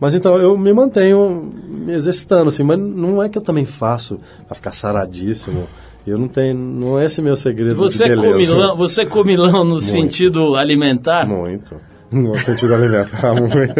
[0.00, 4.18] Mas então eu me mantenho me exercitando, assim, mas não é que eu também faço
[4.46, 5.68] para ficar saradíssimo.
[6.06, 9.62] Eu não tenho, não é esse meu segredo Você de é, comilão, você é comilão
[9.64, 11.26] no sentido alimentar?
[11.26, 11.78] Muito.
[12.10, 13.74] No sentido alimentar, muito.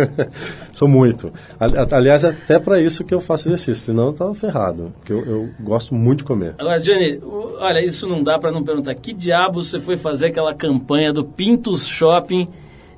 [0.75, 1.33] Sou muito.
[1.59, 4.93] Ali- Aliás, é até para isso que eu faço exercício, senão eu tava ferrado.
[4.99, 6.55] Porque eu, eu gosto muito de comer.
[6.59, 7.19] Agora, Johnny,
[7.59, 8.95] olha, isso não dá pra não perguntar.
[8.95, 12.47] Que diabo você foi fazer aquela campanha do Pintos Shopping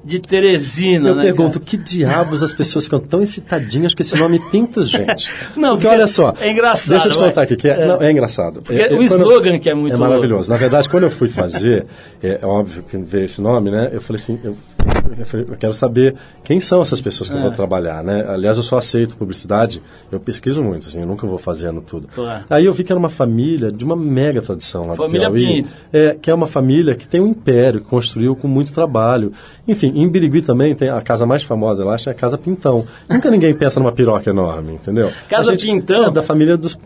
[0.02, 1.64] de Teresina, Eu né, pergunto, cara?
[1.66, 5.30] que diabos as pessoas ficam tão excitadinhas com esse nome Pintos, gente?
[5.54, 6.34] Não, porque porque olha só.
[6.40, 7.86] é engraçado, Deixa eu te contar aqui, que é, É.
[7.86, 8.62] Não, é engraçado.
[8.62, 10.50] Porque É- é o slogan que é muito É maravilhoso.
[10.50, 11.84] Na verdade, quando eu fui fazer,
[12.22, 13.90] é óbvio que veio esse nome, né?
[13.92, 14.56] Eu falei assim, eu,
[15.18, 17.42] eu falei, eu quero saber quem são essas pessoas que eu É.
[17.42, 18.24] vou trabalhar, né?
[18.28, 22.08] Aliás, eu só aceito publicidade, eu pesquiso muito, assim, eu nunca vou fazendo tudo.
[22.14, 22.44] Claro.
[22.50, 25.62] Aí eu vi que era uma família de uma mega tradição lá Família do Piauí.
[25.62, 25.74] Pinto.
[25.92, 29.32] É, que é uma família que tem um império, que construiu com muito trabalho.
[29.66, 32.84] Enfim, em Birigui também tem a casa mais famosa, eu acho, é a Casa Pintão.
[33.08, 35.10] Nunca ninguém pensa numa piroca enorme, entendeu?
[35.28, 36.04] Casa gente- Pintão?
[36.04, 36.78] É, da família dos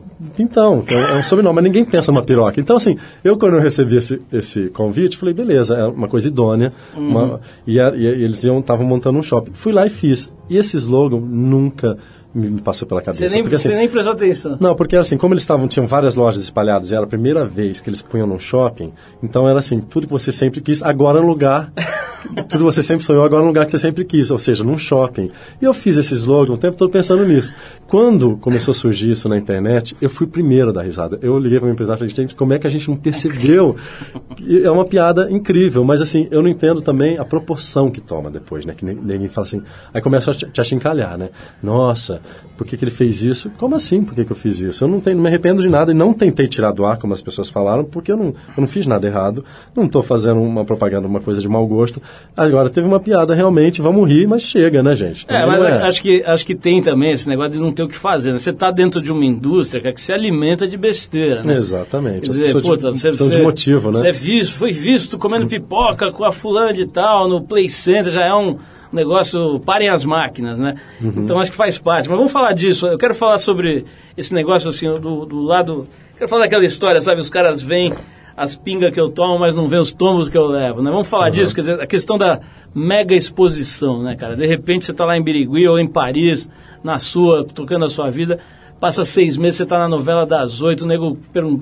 [0.83, 2.61] Que é um- é um sobrenome, mas ninguém pensa numa piroca.
[2.61, 6.73] Então, assim, eu quando eu recebi esse, esse convite, falei, beleza, é uma coisa idônea.
[6.97, 7.09] Uhum.
[7.09, 9.53] uma- e, a- e eles iam estavam montando um shopping.
[9.55, 10.31] Fui lá e fiz.
[10.49, 11.97] E esse slogan nunca
[12.35, 13.29] me, passou pela cabeça.
[13.29, 14.57] Você nem, porque, assim, você nem prestou atenção.
[14.61, 17.81] não, porque assim, como eles estavam, tinham várias lojas espalhadas e era a primeira vez
[17.81, 18.93] que eles punham num shopping,
[19.23, 21.73] então era assim, tudo que você sempre quis, agora no lugar.
[22.49, 24.79] tudo que você sempre sonhou, agora no lugar que você sempre quis, ou seja, num
[24.79, 25.31] shopping.
[25.61, 27.53] E eu fiz esse slogan o tempo todo pensando nisso.
[27.87, 31.19] Quando começou a surgir isso na internet, eu fui o primeiro a dar risada.
[31.23, 33.77] Eu liguei para o empresário e falei, gente, como é que a gente não percebeu?
[34.41, 38.31] E é uma piada incrível, mas assim, eu não entendo também a proporção que toma
[38.31, 38.75] depois, né?
[38.75, 41.31] Que ninguém fala assim, aí começa a te achincalhar, né?
[41.63, 42.21] Nossa,
[42.57, 43.51] por que, que ele fez isso?
[43.59, 44.85] Como assim, por que, que eu fiz isso?
[44.85, 47.13] Eu não, tenho, não me arrependo de nada e não tentei tirar do ar, como
[47.13, 50.65] as pessoas falaram, porque eu não, eu não fiz nada errado, não estou fazendo uma
[50.65, 52.01] propaganda, uma coisa de mau gosto.
[52.37, 55.25] Agora, teve uma piada realmente, vamos rir, mas chega, né, gente?
[55.29, 57.83] É, Também mas a- acho que, acho que tem também esse negócio de não ter
[57.83, 58.33] o que fazer.
[58.33, 58.39] Né?
[58.39, 61.43] Você está dentro de uma indústria que se alimenta de besteira.
[61.43, 61.57] Né?
[61.57, 62.21] Exatamente.
[62.21, 63.99] Quer dizer, puta, de- você, você, de motivo, né?
[63.99, 68.13] Você é visto, foi visto comendo pipoca com a fulana de tal no Play Center,
[68.13, 68.59] já é um
[68.95, 70.77] negócio, parem as máquinas, né?
[71.01, 71.13] Uhum.
[71.19, 72.09] Então acho que faz parte.
[72.09, 72.87] Mas vamos falar disso.
[72.87, 73.85] Eu quero falar sobre
[74.17, 75.87] esse negócio assim, do, do lado.
[76.17, 77.21] Quero falar daquela história, sabe?
[77.21, 77.93] Os caras veem
[78.37, 80.91] as pingas que eu tomo, mas não vêem os tombos que eu levo, né?
[80.91, 82.41] Vamos falar disso, quer dizer, a questão da
[82.75, 84.35] mega exposição, né, cara?
[84.35, 86.51] De repente você está lá em Birigui ou em Paris,
[86.83, 88.41] na sua, tocando a sua vida.
[88.81, 91.17] Passa seis meses, você está na novela das oito, o nego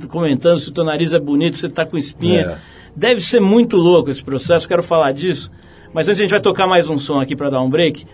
[0.09, 2.41] comentando se o teu nariz é bonito, se você está com espinha.
[2.41, 2.59] É.
[2.97, 5.51] Deve ser muito louco esse processo, quero falar disso.
[5.93, 8.07] Mas antes a gente vai tocar mais um som aqui para dar um break.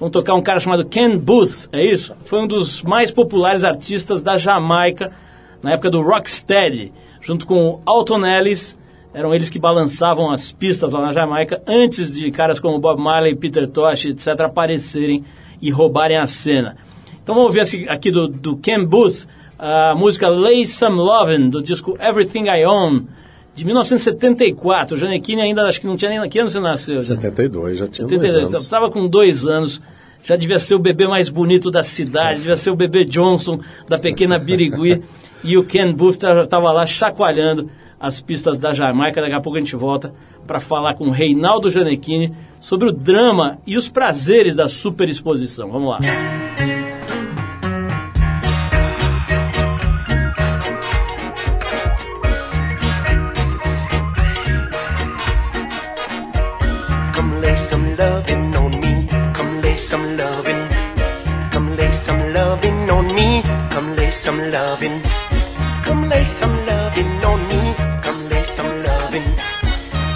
[0.00, 2.14] Vamos tocar um cara chamado Ken Booth, é isso?
[2.24, 5.12] Foi um dos mais populares artistas da Jamaica
[5.62, 8.78] na época do Rocksteady, junto com Alton Ellis.
[9.12, 13.34] Eram eles que balançavam as pistas lá na Jamaica antes de caras como Bob Marley,
[13.34, 15.22] Peter Tosh, etc., aparecerem
[15.60, 16.76] e roubarem a cena.
[17.22, 19.26] Então vamos ouvir aqui do, do Ken Booth
[19.58, 23.02] a música Lay Some Lovin', do disco Everything I Own,
[23.58, 24.96] de 1974.
[24.96, 26.30] O Janequine ainda acho que não tinha nem.
[26.30, 27.02] Que ano você nasceu?
[27.02, 28.54] 72, já tinha dois 72.
[28.54, 28.62] anos.
[28.62, 29.80] Estava com dois anos.
[30.24, 33.98] Já devia ser o bebê mais bonito da cidade, devia ser o bebê Johnson da
[33.98, 35.02] pequena Birigui.
[35.42, 39.20] e o Ken Booth já estava lá chacoalhando as pistas da Jamaica.
[39.20, 40.12] Daqui a pouco a gente volta
[40.46, 45.70] para falar com o Reinaldo Janequini sobre o drama e os prazeres da superexposição.
[45.70, 45.98] Vamos lá.
[57.38, 59.06] Come lay some loving on me.
[59.32, 60.68] Come lay some loving.
[61.52, 63.42] Come lay some loving on me.
[63.70, 65.00] Come lay some loving.
[65.84, 67.76] Come lay some loving on me.
[68.02, 69.36] Come lay some loving.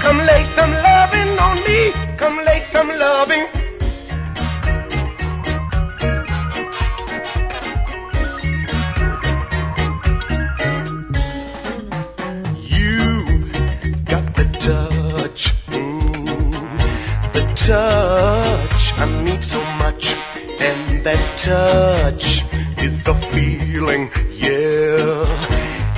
[0.01, 1.93] Come lay some loving on me.
[2.17, 3.62] Come lay some loving.
[17.67, 20.15] Touch I need so much.
[20.59, 22.45] And that touch
[22.79, 25.27] is a feeling, yeah.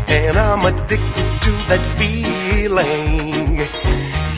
[0.09, 3.61] And I'm addicted to that feeling.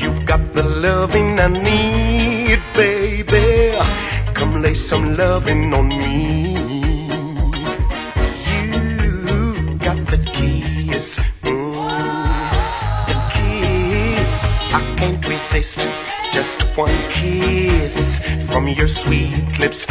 [0.00, 3.78] You've got the loving I need, baby.
[4.34, 6.45] Come lay some loving on me.
[18.74, 19.86] Your sweet lips,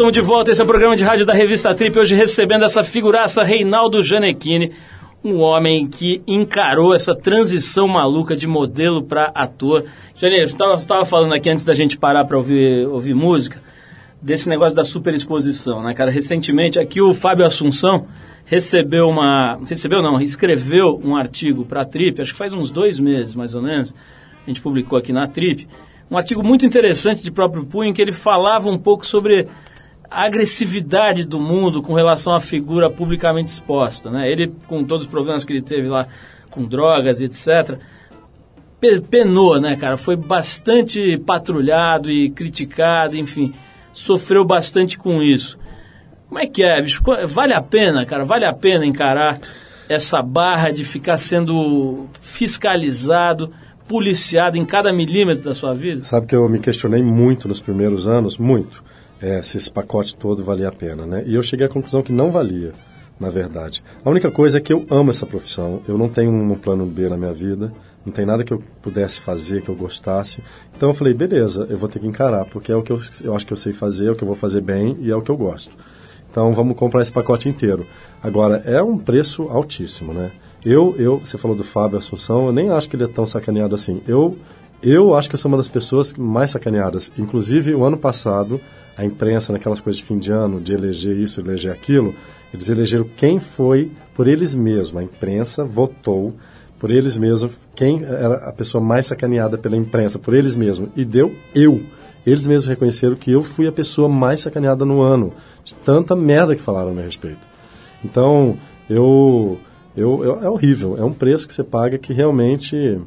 [0.00, 0.50] estamos de volta.
[0.50, 1.98] Esse é o programa de rádio da revista Trip.
[1.98, 4.72] Hoje recebendo essa figuraça Reinaldo Gianecchini,
[5.22, 9.84] um homem que encarou essa transição maluca de modelo para ator.
[10.16, 13.62] Janeiro, você estava falando aqui antes da gente parar para ouvir, ouvir música,
[14.22, 16.10] desse negócio da superexposição, né, cara?
[16.10, 18.06] Recentemente, aqui o Fábio Assunção
[18.46, 19.60] recebeu uma.
[19.68, 23.54] Recebeu não, escreveu um artigo para a Trip, acho que faz uns dois meses mais
[23.54, 23.94] ou menos.
[24.46, 25.68] A gente publicou aqui na Trip
[26.10, 29.46] um artigo muito interessante de próprio punho, em que ele falava um pouco sobre
[30.10, 34.10] a agressividade do mundo com relação à figura publicamente exposta.
[34.10, 34.30] Né?
[34.30, 36.06] Ele, com todos os problemas que ele teve lá
[36.50, 37.78] com drogas e etc.,
[38.80, 39.96] pe- penou, né, cara?
[39.96, 43.52] Foi bastante patrulhado e criticado, enfim,
[43.92, 45.58] sofreu bastante com isso.
[46.28, 47.02] Como é que é, bicho?
[47.28, 48.24] Vale a pena, cara?
[48.24, 49.38] Vale a pena encarar
[49.88, 53.52] essa barra de ficar sendo fiscalizado,
[53.88, 56.04] policiado em cada milímetro da sua vida?
[56.04, 58.82] Sabe que eu me questionei muito nos primeiros anos, muito,
[59.20, 61.22] é, se esse pacote todo valia a pena, né?
[61.26, 62.72] E eu cheguei à conclusão que não valia,
[63.18, 63.82] na verdade.
[64.04, 67.08] A única coisa é que eu amo essa profissão, eu não tenho um plano B
[67.08, 67.72] na minha vida,
[68.04, 70.42] não tem nada que eu pudesse fazer, que eu gostasse.
[70.74, 73.36] Então eu falei, beleza, eu vou ter que encarar, porque é o que eu, eu
[73.36, 75.22] acho que eu sei fazer, é o que eu vou fazer bem e é o
[75.22, 75.76] que eu gosto.
[76.30, 77.86] Então vamos comprar esse pacote inteiro.
[78.22, 80.30] Agora, é um preço altíssimo, né?
[80.64, 83.74] Eu, eu, você falou do Fábio Assunção, eu nem acho que ele é tão sacaneado
[83.74, 84.02] assim.
[84.06, 84.38] Eu,
[84.82, 87.10] eu acho que eu sou uma das pessoas mais sacaneadas.
[87.18, 88.60] Inclusive, o ano passado,
[89.00, 92.14] a imprensa, naquelas coisas de fim de ano, de eleger isso, eleger aquilo,
[92.52, 94.96] eles elegeram quem foi, por eles mesmos.
[95.00, 96.34] A imprensa votou
[96.78, 100.90] por eles mesmos quem era a pessoa mais sacaneada pela imprensa, por eles mesmos.
[100.96, 101.82] E deu eu.
[102.26, 105.32] Eles mesmos reconheceram que eu fui a pessoa mais sacaneada no ano,
[105.64, 107.48] de tanta merda que falaram a meu respeito.
[108.04, 108.58] Então,
[108.88, 109.58] eu,
[109.96, 113.00] eu, eu- é horrível, é um preço que você paga que realmente.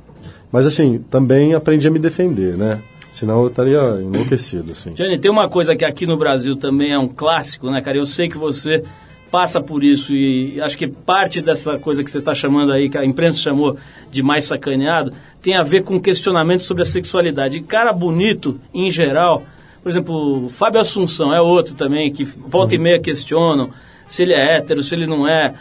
[0.51, 2.79] Mas assim, também aprendi a me defender, né?
[3.13, 4.93] Senão eu estaria enlouquecido, assim.
[4.95, 7.97] Jane, tem uma coisa que aqui no Brasil também é um clássico, né, cara?
[7.97, 8.83] Eu sei que você
[9.31, 12.97] passa por isso e acho que parte dessa coisa que você está chamando aí, que
[12.97, 13.77] a imprensa chamou
[14.11, 17.57] de mais sacaneado, tem a ver com questionamento sobre a sexualidade.
[17.57, 19.43] E cara bonito, em geral,
[19.81, 23.69] por exemplo, Fábio Assunção é outro também, que volta e meia questionam
[24.07, 25.53] se ele é hétero, se ele não é.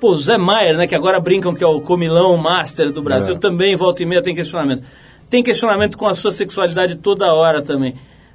[0.00, 3.38] Pô, Zé Maier, né, que agora brincam que é o comilão master do Brasil, É.
[3.38, 4.82] também volta e meia tem questionamento.
[5.28, 7.94] Tem questionamento com a sua sexualidade toda hora também.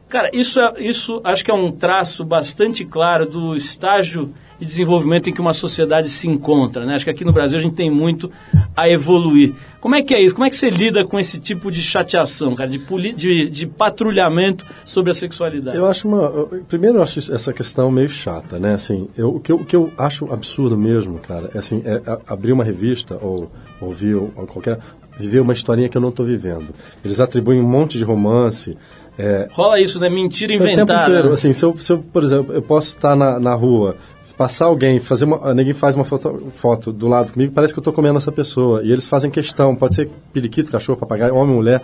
[0.09, 5.29] Cara, isso, é, isso acho que é um traço bastante claro do estágio de desenvolvimento
[5.29, 6.85] em que uma sociedade se encontra.
[6.85, 6.95] Né?
[6.95, 8.29] Acho que aqui no Brasil a gente tem muito
[8.75, 9.53] a evoluir.
[9.79, 10.35] Como é que é isso?
[10.35, 12.77] Como é que você lida com esse tipo de chateação, cara, de,
[13.13, 15.77] de, de patrulhamento sobre a sexualidade?
[15.77, 16.23] Eu acho uma.
[16.23, 18.73] eu- Primeiro, eu acho essa questão meio chata, né?
[18.73, 22.01] Assim, eu, o, que eu, o que eu acho absurdo mesmo, cara, é assim, é
[22.05, 23.49] a- abrir uma revista ou
[23.79, 24.77] ouvir ou, ou qualquer.
[25.21, 26.67] Viver uma historinha que eu não estou vivendo.
[27.03, 28.77] Eles atribuem um monte de romance.
[29.17, 30.09] É, Rola isso, né?
[30.09, 31.09] Mentira o tempo inventada.
[31.09, 31.33] inteiro.
[31.33, 33.95] Assim, se eu, se eu, por exemplo, eu posso estar na, na rua,
[34.37, 37.81] passar alguém, fazer uma, ninguém faz uma foto, foto do lado comigo, parece que eu
[37.81, 38.81] estou comendo essa pessoa.
[38.83, 41.81] E eles fazem questão, pode ser periquito, cachorro, papagaio, homem, mulher.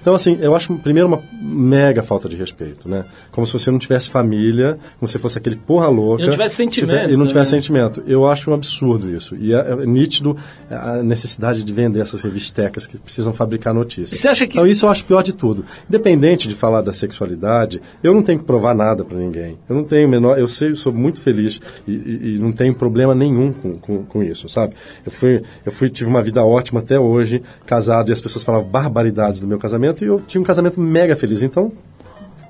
[0.00, 3.04] Então, assim, eu acho, primeiro, uma mega falta de respeito, né?
[3.30, 6.22] Como se você não tivesse família, como se fosse aquele porra louca.
[6.22, 7.60] E não tivesse sentimento tiver- E não tivesse né?
[7.60, 8.02] sentimento.
[8.06, 9.36] Eu acho um absurdo isso.
[9.36, 10.36] E é, é nítido
[10.70, 14.18] a necessidade de vender essas revistecas que precisam fabricar notícias.
[14.18, 15.64] Você acha que- Então, isso eu acho pior de tudo.
[15.88, 19.58] Independente de falar da sexualidade, eu não tenho que provar nada para ninguém.
[19.68, 20.38] Eu não tenho menor.
[20.38, 24.02] Eu sei, eu sou muito feliz e, e- e não tenho problema nenhum com, com,
[24.04, 24.74] com isso, sabe?
[25.04, 28.66] Eu fui, eu fui, tive uma vida ótima até hoje, casado, e as pessoas falavam
[28.68, 31.42] barbaridades do meu casamento, e eu tinha um casamento mega feliz.
[31.42, 31.72] Então,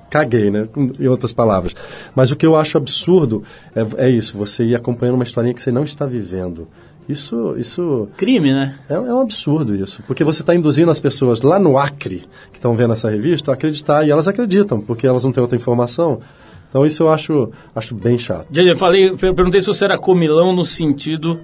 [0.09, 0.67] caguei, né?
[0.99, 1.73] Em outras palavras.
[2.13, 3.43] Mas o que eu acho absurdo
[3.75, 6.67] é, é isso, você ir acompanhando uma historinha que você não está vivendo.
[7.09, 8.75] Isso, isso Crime, né?
[8.87, 12.57] é, é um absurdo isso, porque você está induzindo as pessoas lá no Acre, que
[12.57, 16.21] estão vendo essa revista, a acreditar, e elas acreditam, porque elas não têm outra informação.
[16.69, 18.47] Então isso eu acho, acho bem chato.
[18.51, 21.41] Jane, eu falei, eu perguntei se você era comilão no sentido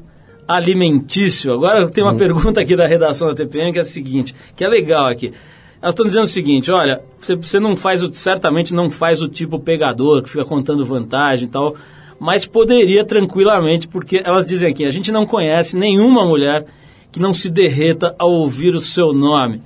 [0.47, 1.51] alimentício.
[1.51, 4.67] Agora tem uma pergunta aqui da redação da TPM que é a seguinte, que é
[4.67, 5.33] legal aqui.
[5.81, 9.59] Elas estão dizendo o seguinte, olha, você, não faz o, certamente não faz o tipo
[9.59, 11.75] pegador que fica contando vantagem e tal.
[12.19, 16.65] mas poderia tranquilamente, porque elas dizem aqui: a gente não conhece nenhuma mulher
[17.11, 19.61] que não se derreta ao ouvir o seu nome.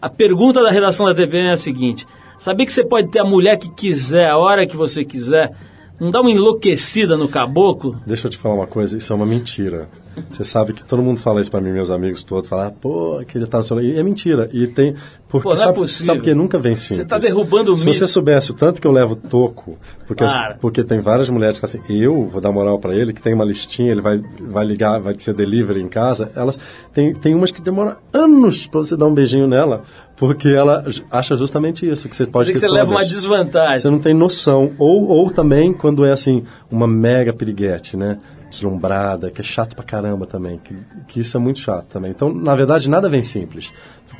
[0.00, 2.06] A pergunta da redação da TVN é a seguinte:
[2.38, 5.50] sabia que você pode ter a mulher que quiser, a hora que você quiser?
[5.98, 8.00] Não dá uma enlouquecida no caboclo?
[8.04, 9.86] Deixa eu te falar uma coisa, isso é uma mentira.
[10.32, 13.18] Você sabe que todo mundo fala isso pra mim, meus amigos todos, falam, ah, pô,
[13.18, 13.80] aquele tá no seu...
[13.80, 14.48] E é mentira.
[14.52, 14.94] E tem.
[15.28, 16.98] Porque Pô, não é sabe, sabe que nunca vem simples.
[16.98, 17.98] Você tá derrubando o Se mito.
[17.98, 20.54] você soubesse o tanto que eu levo toco, porque, as- Para.
[20.60, 23.34] porque tem várias mulheres que falam assim, eu vou dar moral pra ele, que tem
[23.34, 26.30] uma listinha, ele vai, vai ligar, vai ser delivery em casa.
[26.36, 26.58] Elas
[26.92, 29.82] tem, tem umas que demoram anos pra você dar um beijinho nela,
[30.16, 33.80] porque ela acha justamente isso, que você pode que você leva uma desvantagem.
[33.80, 34.70] Você não tem noção.
[34.78, 38.18] Ou, ou também quando é assim, uma mega piriguete, né?
[38.54, 40.58] Deslumbrada, que é chato pra caramba também.
[40.58, 40.76] Que,
[41.08, 42.10] que isso é muito chato também.
[42.10, 43.72] Então, na verdade, nada vem simples.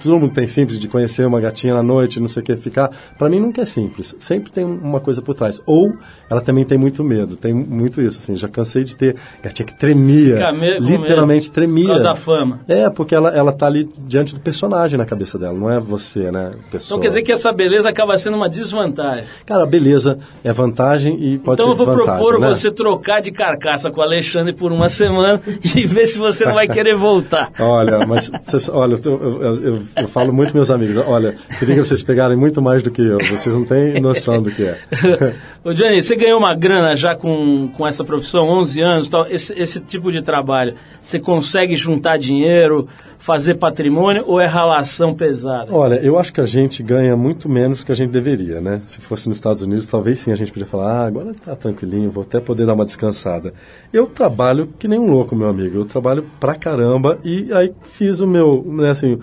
[0.03, 2.91] Todo mundo tem simples de conhecer uma gatinha na noite, não sei o que, ficar.
[3.19, 4.15] Pra mim nunca é simples.
[4.19, 5.61] Sempre tem uma coisa por trás.
[5.67, 5.95] Ou
[6.31, 7.37] ela também tem muito medo.
[7.37, 8.37] Tem muito isso, assim.
[8.37, 10.39] Já cansei de ter gatinha que tremia.
[10.53, 11.85] Com literalmente medo, tremia.
[11.85, 12.61] por causa da fama.
[12.69, 15.57] É, porque ela, ela tá ali diante do personagem na cabeça dela.
[15.57, 16.53] Não é você, né?
[16.71, 16.87] Pessoa.
[16.97, 19.25] Então quer dizer que essa beleza acaba sendo uma desvantagem.
[19.47, 22.49] Cara, beleza é vantagem e pode então eu ser vou desvantagem, propor né?
[22.49, 25.41] você trocar de carcaça com o Alexandre por uma semana
[25.77, 27.51] e ver se você não vai querer voltar.
[27.59, 28.31] Olha, mas
[28.73, 32.61] olha, eu, eu, eu- eu- falo muito meus amigos, olha, queria que vocês pegarem muito
[32.63, 34.79] mais do que eu, vocês não têm noção do que é.
[35.65, 39.27] Ô Johnny, você ganhou uma grana já com, com essa profissão, 11 anos, tal.
[39.29, 42.87] Esse, esse tipo de trabalho, você consegue juntar dinheiro,
[43.19, 45.75] fazer patrimônio ou é ralação pesada?
[45.75, 48.83] Olha, eu acho que a gente ganha muito menos do que a gente deveria, né?
[48.85, 52.11] Se fosse nos Estados Unidos, talvez sim a gente podia falar, ah, agora tá tranquilinho,
[52.11, 53.55] vou até poder dar uma descansada.
[53.91, 55.79] Eu trabalho que nem um louco, meu amigo.
[55.79, 59.19] Eu trabalho pra caramba e aí fiz o meu, né, assim,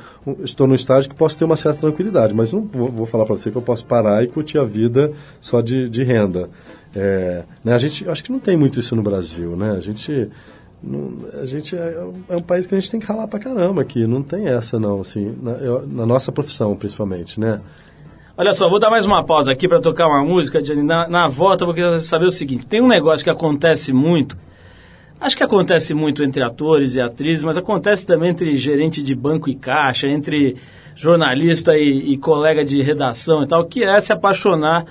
[0.51, 3.35] estou num estágio que posso ter uma certa tranquilidade, mas não vou, vou falar pra
[3.35, 6.49] você que eu posso parar e curtir a vida só de, de renda.
[6.95, 9.71] É, né, a gente, acho que não tem muito isso no Brasil, né?
[9.77, 10.29] A gente
[10.83, 11.97] não- a gente é,
[12.29, 14.79] é um país que a gente tem que ralar pra caramba aqui, não tem essa
[14.79, 17.61] não, assim, na, eu- na nossa profissão principalmente, né?
[18.37, 20.59] Olha só, vou dar mais uma pausa aqui para tocar uma música.
[20.83, 24.35] Na, na volta eu vou querer saber o seguinte: tem um negócio que acontece muito,
[25.21, 29.49] acho que acontece muito entre atores e atrizes, mas acontece também entre gerente de banco
[29.49, 30.57] e caixa, entre
[30.95, 34.85] jornalista e, e colega de redação e tal, que é se apaixonar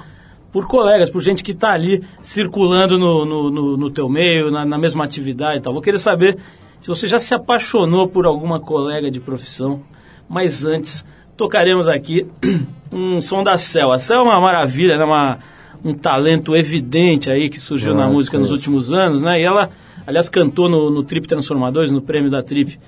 [0.52, 4.64] por colegas, por gente que está ali circulando no, no, no, no teu meio, na,
[4.64, 5.72] na mesma atividade e tal.
[5.72, 6.38] Vou querer saber
[6.80, 9.82] se você já se apaixonou por alguma colega de profissão,
[10.28, 11.04] mas antes
[11.36, 12.26] tocaremos aqui
[12.90, 13.92] um som da Cel.
[13.92, 15.04] A Cel é uma maravilha, né?
[15.04, 15.38] uma,
[15.84, 19.40] um talento evidente aí que surgiu Ah, na música nos últimos anos, né?
[19.40, 19.70] E ela,
[20.10, 22.78] aliás, cantou no, no Trip Transformadores, no prêmio da Trip,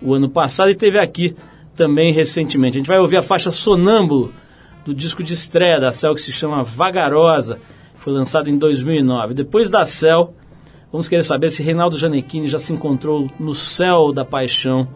[0.00, 1.34] o ano passado e teve aqui
[1.76, 2.76] também recentemente.
[2.76, 4.32] A gente vai ouvir a faixa Sonâmbulo
[4.84, 7.58] do disco de estreia da Cel que se chama Vagarosa,
[7.96, 9.34] foi lançado em 2009.
[9.34, 10.32] Depois da Cel,
[10.90, 14.88] vamos querer saber se Reinaldo Gianecchini já se encontrou no céu da paixão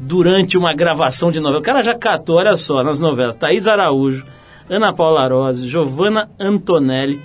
[0.00, 1.60] durante uma gravação de novela.
[1.60, 4.26] O cara já catou, olha só, nas novelas, Thaís Araújo,
[4.68, 7.20] Ana Paula Rose, Giovanna Antonelli,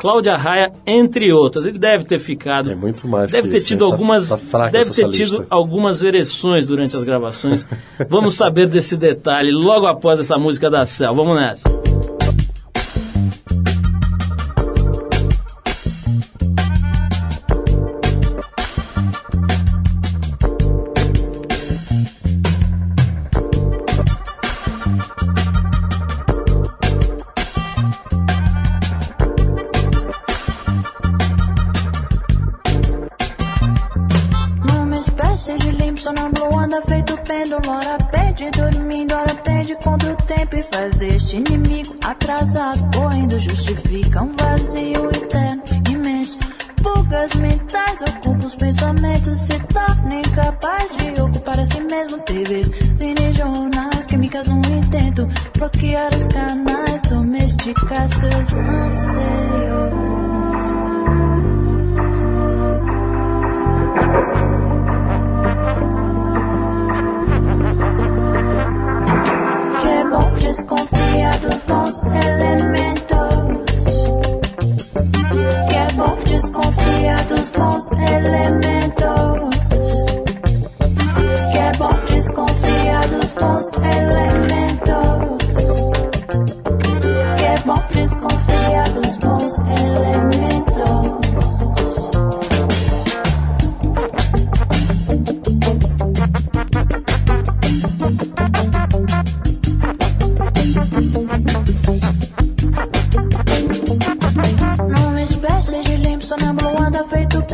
[0.00, 1.66] Cláudia Raia, entre outras.
[1.66, 2.70] Ele deve ter ficado.
[2.70, 3.90] É muito mais Deve ter isso, tido hein?
[3.90, 4.28] Tá- algumas.
[4.30, 5.46] tá fraca deve ter tido lista.
[5.50, 7.66] algumas ereções durante as gravações.
[8.08, 11.14] Vamos saber desse detalhe logo após essa música da Cel.
[11.14, 11.68] Vamos nessa.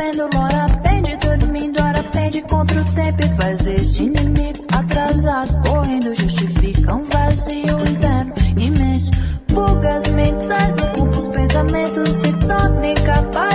[0.07, 6.15] comendo lora, pende dormindo, hora pende contra o tempo e faz deste inimigo atrasado, correndo
[6.15, 9.11] justifica um vazio interno imenso.
[9.49, 13.46] Fugas mentais ocupam os pensamentos e torna incapaz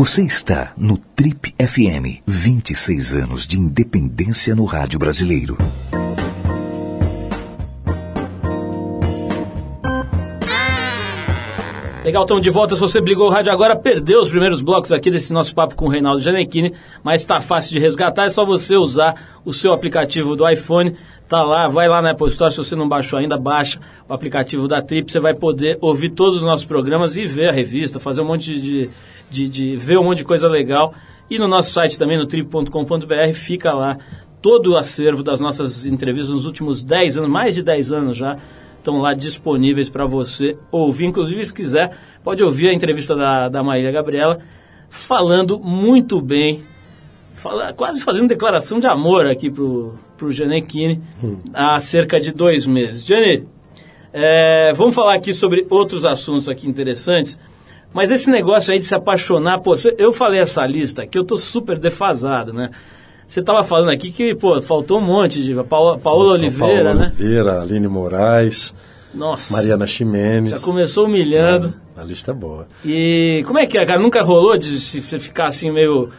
[0.00, 5.58] Você está no Trip FM, 26 anos de independência no rádio brasileiro.
[12.02, 12.74] Legal, estamos de volta.
[12.74, 15.84] Se você ligou o rádio agora, perdeu os primeiros blocos aqui desse nosso papo com
[15.84, 16.72] o Reinaldo Gianecchini,
[17.04, 20.96] mas está fácil de resgatar, é só você usar o seu aplicativo do iPhone.
[21.28, 23.78] Tá lá, vai lá na Apple Store, se você não baixou ainda, baixa
[24.08, 27.52] o aplicativo da Trip, você vai poder ouvir todos os nossos programas e ver a
[27.52, 28.90] revista, fazer um monte de,
[29.30, 30.92] de, de ver um monte de coisa legal.
[31.30, 33.98] E no nosso site também, no trip.com.br, fica lá
[34.42, 38.36] todo o acervo das nossas entrevistas nos últimos 10 anos, mais de 10 anos já,
[38.78, 41.06] estão lá disponíveis para você ouvir.
[41.06, 44.40] Inclusive, se quiser, pode ouvir a entrevista da, da Marília Gabriela,
[44.88, 46.62] falando muito bem,
[47.32, 51.00] fala, quase fazendo declaração de amor aqui pro, pro Gianecchini
[51.52, 53.04] há cerca de dois meses.
[53.04, 53.46] Gianni,
[54.12, 57.38] é, vamos falar aqui sobre outros assuntos aqui interessantes,
[57.92, 61.36] mas esse negócio aí de se apaixonar, pô, eu falei essa lista aqui, eu tô
[61.36, 62.70] super defasado, né?
[63.26, 65.54] Você estava falando aqui que, pô, faltou um monte de...
[65.64, 67.12] Paola, Paola Oliveira, Paola né?
[67.16, 68.74] Oliveira, Aline Moraes,
[69.14, 70.50] Nossa, Mariana Ximenes.
[70.50, 71.72] já começou humilhando.
[71.96, 72.66] A lista é boa.
[72.84, 74.00] E como é que é, cara?
[74.00, 76.10] Nunca rolou de se- ficar assim meio...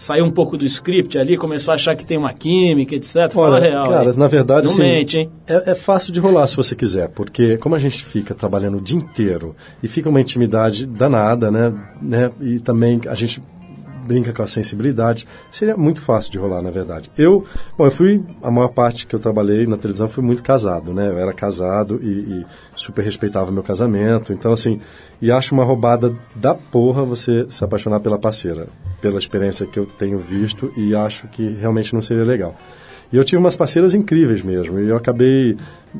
[0.00, 3.30] Sair um pouco do script ali, começar a achar que tem uma química, etc.
[3.30, 3.86] Fala Olha, real.
[3.90, 4.16] cara, aí.
[4.16, 5.30] na verdade, Não assim, mente, hein?
[5.46, 8.80] É, é fácil de rolar se você quiser, porque como a gente fica trabalhando o
[8.80, 11.74] dia inteiro e fica uma intimidade danada, né?
[12.00, 13.42] né e também a gente
[14.10, 17.08] brinca com a sensibilidade, seria muito fácil de rolar, na verdade.
[17.16, 17.44] Eu,
[17.78, 21.08] bom, eu fui, a maior parte que eu trabalhei na televisão fui muito casado, né?
[21.08, 24.80] Eu era casado e, e super respeitava meu casamento, então assim,
[25.22, 28.66] e acho uma roubada da porra você se apaixonar pela parceira,
[29.00, 32.56] pela experiência que eu tenho visto e acho que realmente não seria legal.
[33.12, 35.56] E eu tive umas parceiras incríveis mesmo, e eu acabei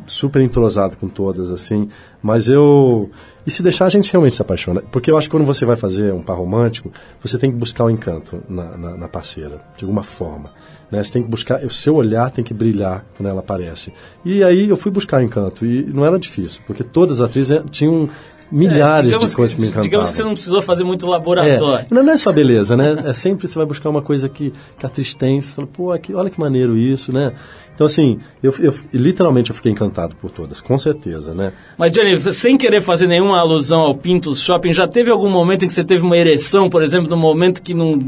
[0.06, 1.88] super entrosado com todas, assim,
[2.22, 3.10] mas eu...
[3.46, 4.82] E se deixar, a gente realmente se apaixona.
[4.92, 7.84] Porque eu acho que quando você vai fazer um par romântico, você tem que buscar
[7.84, 10.52] o encanto na, na, na parceira, de alguma forma.
[10.90, 11.02] Né?
[11.02, 13.92] Você tem que buscar, o seu olhar tem que brilhar quando ela aparece.
[14.24, 18.08] E aí eu fui buscar encanto, e não era difícil, porque todas as atrizes tinham
[18.50, 19.82] milhares É, de coisas que me encantavam.
[19.82, 21.86] Digamos que você não precisou fazer muito laboratório.
[21.86, 23.04] É, não, não é só beleza, né?
[23.06, 25.92] É sempre você vai buscar uma coisa que, que a atriz tem, você fala, pô,
[25.92, 27.32] aqui, olha que maneiro isso, né?
[27.74, 31.52] Então, assim, eu, eu literalmente eu fiquei encantado por todas, com certeza, né?
[31.78, 35.66] Mas, Johnny, sem querer fazer nenhuma alusão ao Pintos Shopping, já teve algum momento em
[35.68, 37.98] que você teve uma ereção, por exemplo, num momento que não,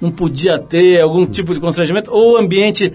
[0.00, 2.10] não podia ter algum tipo de constrangimento?
[2.12, 2.92] Ou o ambiente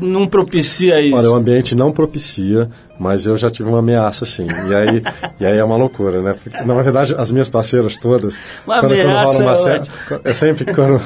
[0.00, 1.16] não propicia isso?
[1.16, 2.68] Olha, o ambiente não propicia,
[2.98, 4.46] mas eu já tive uma ameaça, sim.
[4.68, 5.02] E aí,
[5.38, 6.34] e aí é uma loucura, né?
[6.34, 9.88] Porque, na verdade, as minhas parceiras todas, Uma quando, quando rola uma é série,
[10.24, 11.00] é sempre quando,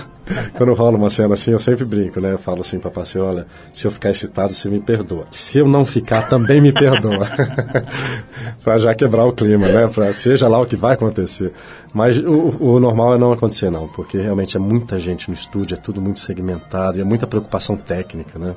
[0.54, 2.32] Quando rola uma cena assim, eu sempre brinco, né?
[2.32, 5.26] Eu falo assim pra parceiro, olha, se eu ficar excitado, você me perdoa.
[5.30, 7.26] Se eu não ficar, também me perdoa.
[8.62, 9.88] pra já quebrar o clima, né?
[9.88, 11.52] Pra, seja lá o que vai acontecer.
[11.92, 13.88] Mas o, o normal é não acontecer, não.
[13.88, 17.76] Porque realmente é muita gente no estúdio, é tudo muito segmentado, e é muita preocupação
[17.76, 18.54] técnica, né?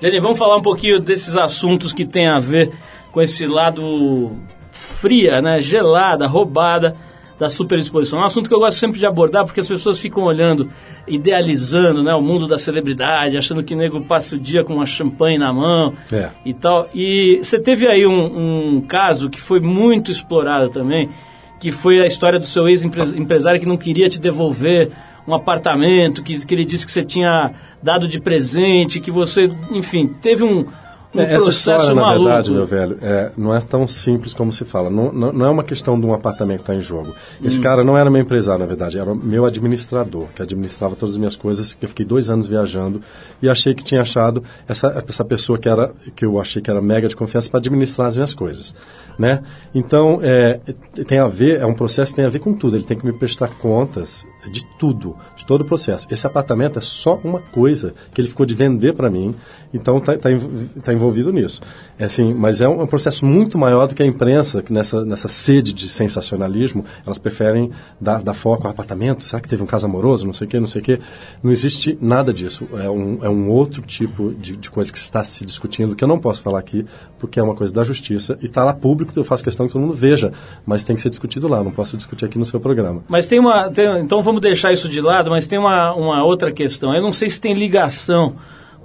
[0.00, 2.70] Jenny, vamos falar um pouquinho desses assuntos que tem a ver
[3.10, 4.32] com esse lado
[4.70, 5.60] fria, né?
[5.60, 6.94] Gelada, roubada
[7.38, 8.18] da superexposição.
[8.18, 10.70] É um assunto que eu gosto sempre de abordar porque as pessoas ficam olhando,
[11.06, 14.86] idealizando, né, o mundo da celebridade, achando que o nego passa o dia com uma
[14.86, 16.30] champanhe na mão É.
[16.44, 16.88] e tal.
[16.94, 21.10] E você teve aí um, um caso que foi muito explorado também,
[21.60, 24.90] que foi a história do seu ex-empresário que não queria te devolver
[25.26, 30.06] um apartamento, que, que ele disse que você tinha dado de presente, que você, enfim,
[30.20, 30.64] teve um,
[31.16, 32.24] um É, Essa processo história, na maluco.
[32.24, 34.90] verdade, meu velho, é, não é tão simples como se fala.
[34.90, 37.14] Não, não, não é uma questão de um apartamento que está em jogo.
[37.42, 41.12] Esse cara não era meu empresário, na verdade, era o meu administrador, que administrava todas
[41.14, 41.76] as minhas coisas.
[41.80, 43.00] Eu fiquei dois anos viajando
[43.42, 46.80] e achei que tinha achado essa, essa pessoa que, era, que eu achei que era
[46.80, 48.74] mega de confiança para administrar as minhas coisas.
[49.18, 49.42] Né?
[49.74, 50.60] Então, é,
[51.06, 52.76] tem a ver, é um processo que tem a ver com tudo.
[52.76, 56.06] Ele tem que me prestar contas de tudo, de todo o processo.
[56.10, 59.34] Esse apartamento é só uma coisa que ele ficou de vender para mim,
[59.72, 60.28] então está tá,
[60.84, 61.60] tá envolvido nisso.
[61.98, 64.72] É assim, mas é um, é um processo muito maior do que a imprensa, que
[64.72, 69.24] nessa, nessa sede de sensacionalismo, elas preferem dar, dar foco ao apartamento.
[69.24, 70.26] Será que teve um caso amoroso?
[70.26, 71.00] Não sei o quê, não sei o quê.
[71.42, 72.68] Não existe nada disso.
[72.74, 76.08] É um, é um outro tipo de, de coisa que está se discutindo, que eu
[76.08, 76.84] não posso falar aqui,
[77.18, 79.72] porque é uma coisa da justiça e está lá público, então eu faço questão que
[79.72, 80.32] todo mundo veja,
[80.64, 83.02] mas tem que ser discutido lá, não posso discutir aqui no seu programa.
[83.08, 83.70] Mas tem uma.
[83.70, 86.94] tem- então vamos deixar isso de lado, mas tem uma, uma outra questão.
[86.94, 88.36] Eu não sei se tem ligação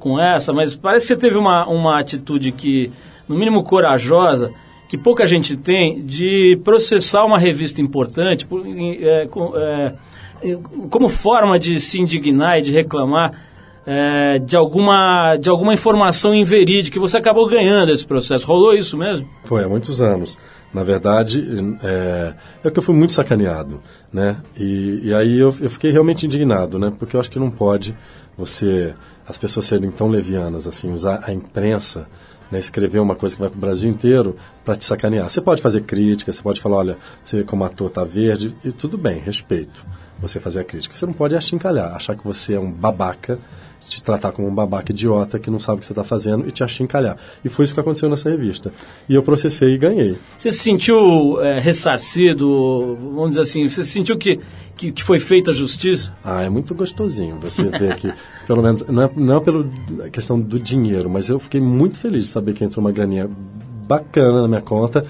[0.02, 2.92] com essa, mas parece que você teve uma, uma atitude que,
[3.30, 4.52] no mínimo corajosa,
[4.90, 9.94] que pouca gente tem, de processar uma revista importante por- é, com- é,
[10.90, 13.32] como forma de se indignar e de reclamar.
[13.84, 18.46] é, de, alguma, de alguma informação inverídica, que você acabou ganhando esse processo.
[18.46, 19.28] Rolou isso mesmo?
[19.44, 20.38] Foi há muitos anos.
[20.72, 21.44] Na verdade,
[21.84, 22.34] é,
[22.64, 23.82] é que eu fui muito sacaneado,
[24.14, 24.38] né?
[24.56, 26.94] E, e aí eu, eu fiquei realmente indignado, né?
[26.98, 27.96] Porque eu acho que não pode
[28.38, 28.94] você,
[29.28, 32.08] as pessoas serem tão levianas, assim, usar a imprensa,
[32.52, 35.30] né, escrever uma coisa que vai para o Brasil inteiro para te sacanear.
[35.30, 38.98] Você pode fazer crítica, você pode falar, olha, você como ator tá verde, e tudo
[38.98, 39.86] bem, respeito
[40.22, 40.96] você fazer a crítica.
[40.96, 43.40] Você não pode achincalhar, achar que você é um babaca,
[43.88, 46.52] te tratar como um babaca idiota que não sabe o que você está fazendo e
[46.52, 47.18] te achincalhar.
[47.44, 48.72] E foi isso que aconteceu nessa revista.
[49.10, 50.18] E eu processei e ganhei.
[50.38, 54.40] Você se sentiu é, ressarcido, vamos dizer assim, você sentiu que,
[54.78, 56.16] que, que foi feita a justiça?
[56.24, 58.14] Ah, é muito gostosinho você ver que,
[58.52, 59.66] pelo menos, não é, não é pela
[60.12, 63.30] questão do dinheiro, mas eu fiquei muito feliz de saber que entrou uma graninha
[63.88, 65.06] bacana na minha conta,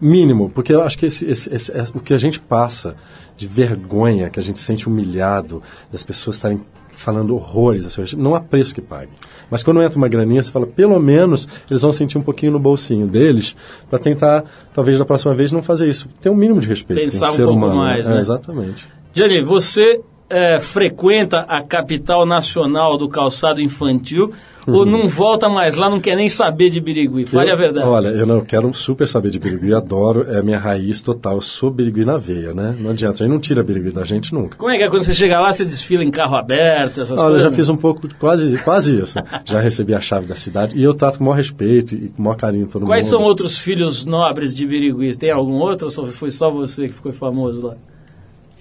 [0.00, 2.94] mínimo, porque eu acho que esse, esse, esse- o que a gente passa
[3.36, 5.60] de vergonha, que a gente sente humilhado,
[5.90, 6.60] das pessoas estarem
[6.90, 9.10] falando horrores a seu respeito, não há preço que pague.
[9.50, 12.58] Mas quando entra uma graninha, você fala, pelo menos eles vão sentir um pouquinho no
[12.60, 13.56] bolsinho deles,
[13.90, 16.08] para tentar, talvez da próxima vez, não fazer isso.
[16.22, 17.02] Ter um mínimo de respeito.
[17.02, 18.20] Pensar um ser pouco humano, mais, É, né?
[18.20, 18.86] exatamente.
[19.12, 24.32] Gianni, você é, frequenta a capital nacional do calçado infantil
[24.66, 27.24] ou não volta mais lá, não quer nem saber de Birigui?
[27.24, 27.86] Fale Eu- a verdade.
[27.86, 31.34] Olha, eu não quero super saber de birigui, adoro, é a minha raiz total.
[31.36, 32.74] Eu sou birigui na veia, né?
[32.80, 34.56] Não adianta, aí não tira birigui da gente nunca.
[34.56, 37.20] Como é que é quando você chega lá, você desfila em carro aberto, essas Olha,
[37.26, 37.42] eu coisas?
[37.50, 39.16] já fiz um pouco, quase, quase isso.
[39.46, 42.20] Já recebi a chave da cidade e eu trato com o maior respeito e com
[42.20, 43.10] o maior carinho todo Quais mundo.
[43.18, 45.16] são outros filhos nobres de Birigui?
[45.16, 47.74] Tem algum outro ou foi só você que ficou famoso lá?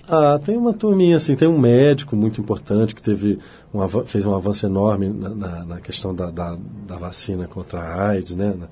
[0.07, 3.39] Ah, tem uma turminha, assim, tem um médico muito importante que teve
[3.73, 6.55] um, fez um avanço enorme na, na- na questão da, da,
[6.87, 8.53] da vacina contra a AIDS, né?
[8.57, 8.67] Na,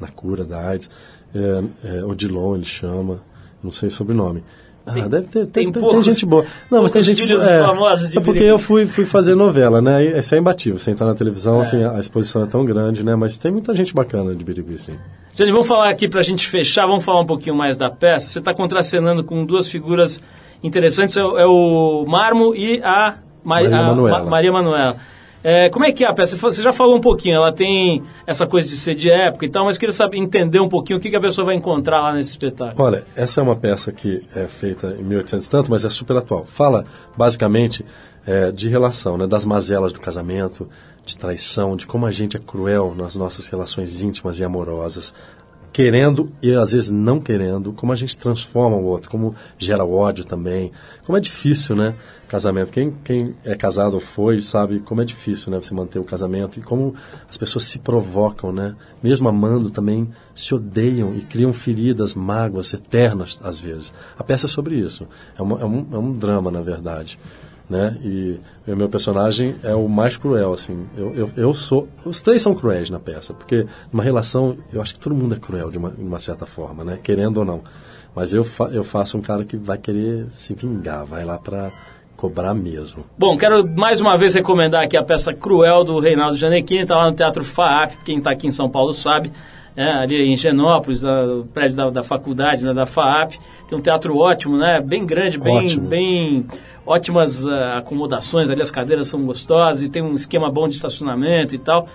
[0.00, 0.88] na cura da AIDS.
[1.34, 3.20] É, é, Odilon ele chama,
[3.62, 4.42] não sei o sobrenome.
[4.86, 6.46] Ah, Tem- deve ter, tem tem, tem, tem poucos- gente boa.
[6.70, 9.34] Não, mas tem poucos gente filhos é, famosos de é porque eu fui, fui fazer
[9.34, 10.02] novela, né?
[10.02, 10.78] E Isso é imbatível.
[10.78, 13.14] Você entrar na televisão, assim, a exposição é tão grande, né?
[13.14, 14.96] Mas tem muita gente bacana de Birigui, sim.
[15.34, 18.28] Gianni, vamos falar aqui pra gente fechar, vamos falar um pouquinho mais da peça.
[18.30, 20.22] Você está contracenando com duas figuras
[20.62, 24.18] interessantes, é, o- é o Marmo e a, Ma- Maria a Manuela.
[24.24, 24.96] Ma- Maria Manuela.
[25.44, 26.36] É, como é que é a peça?
[26.36, 29.64] Você já falou um pouquinho, ela tem essa coisa de ser de época e tal,
[29.64, 32.12] mas eu queria saber, entender um pouquinho o que, que a pessoa vai encontrar lá
[32.12, 32.84] nesse espetáculo.
[32.84, 36.16] Olha, essa é uma peça que é feita em 1800 e tanto, mas é super
[36.16, 36.44] atual.
[36.44, 36.84] Fala,
[37.16, 37.84] basicamente,
[38.26, 40.68] é, de relação, né, das mazelas do casamento,
[41.06, 45.14] de traição, de como a gente é cruel nas nossas relações íntimas e amorosas,
[45.78, 50.24] querendo e às vezes não querendo, como a gente transforma o outro, como gera ódio
[50.24, 50.72] também,
[51.06, 51.94] como é difícil, né,
[52.26, 52.72] casamento.
[52.72, 56.58] Quem, quem é casado ou foi sabe como é difícil, né, você manter o casamento
[56.58, 56.96] e como
[57.30, 63.38] as pessoas se provocam, né, mesmo amando também se odeiam e criam feridas, mágoas eternas
[63.40, 63.92] às vezes.
[64.18, 65.06] A peça é sobre isso.
[65.38, 67.20] É, uma- é um, é um drama, na verdade.
[67.68, 67.96] Né?
[68.02, 70.86] E o meu personagem é o mais cruel, assim.
[70.96, 71.88] Eu, eu, eu sou...
[72.04, 75.38] Os três são cruéis na peça, porque numa relação, eu acho que todo mundo é
[75.38, 76.98] cruel de uma, de uma certa forma, né?
[77.02, 77.62] Querendo ou não.
[78.14, 81.72] Mas eu, fa eu faço um cara que vai querer se vingar, vai lá pra
[82.16, 83.04] cobrar mesmo.
[83.16, 87.08] Bom, quero mais uma vez recomendar aqui a peça Cruel do Reinaldo Gianecchini, está lá
[87.08, 89.30] no Teatro FAAP, quem está aqui em São Paulo sabe,
[89.78, 93.34] né, ali em Genópolis, no prédio da, da faculdade, né, da FAAP,
[93.68, 95.88] tem um teatro ótimo, né, bem grande, bem, Ótimo.
[95.88, 96.46] bem
[96.84, 101.54] ótimas ah, acomodações, ali as cadeiras são gostosas e tem um esquema bom de estacionamento
[101.54, 101.86] e tal.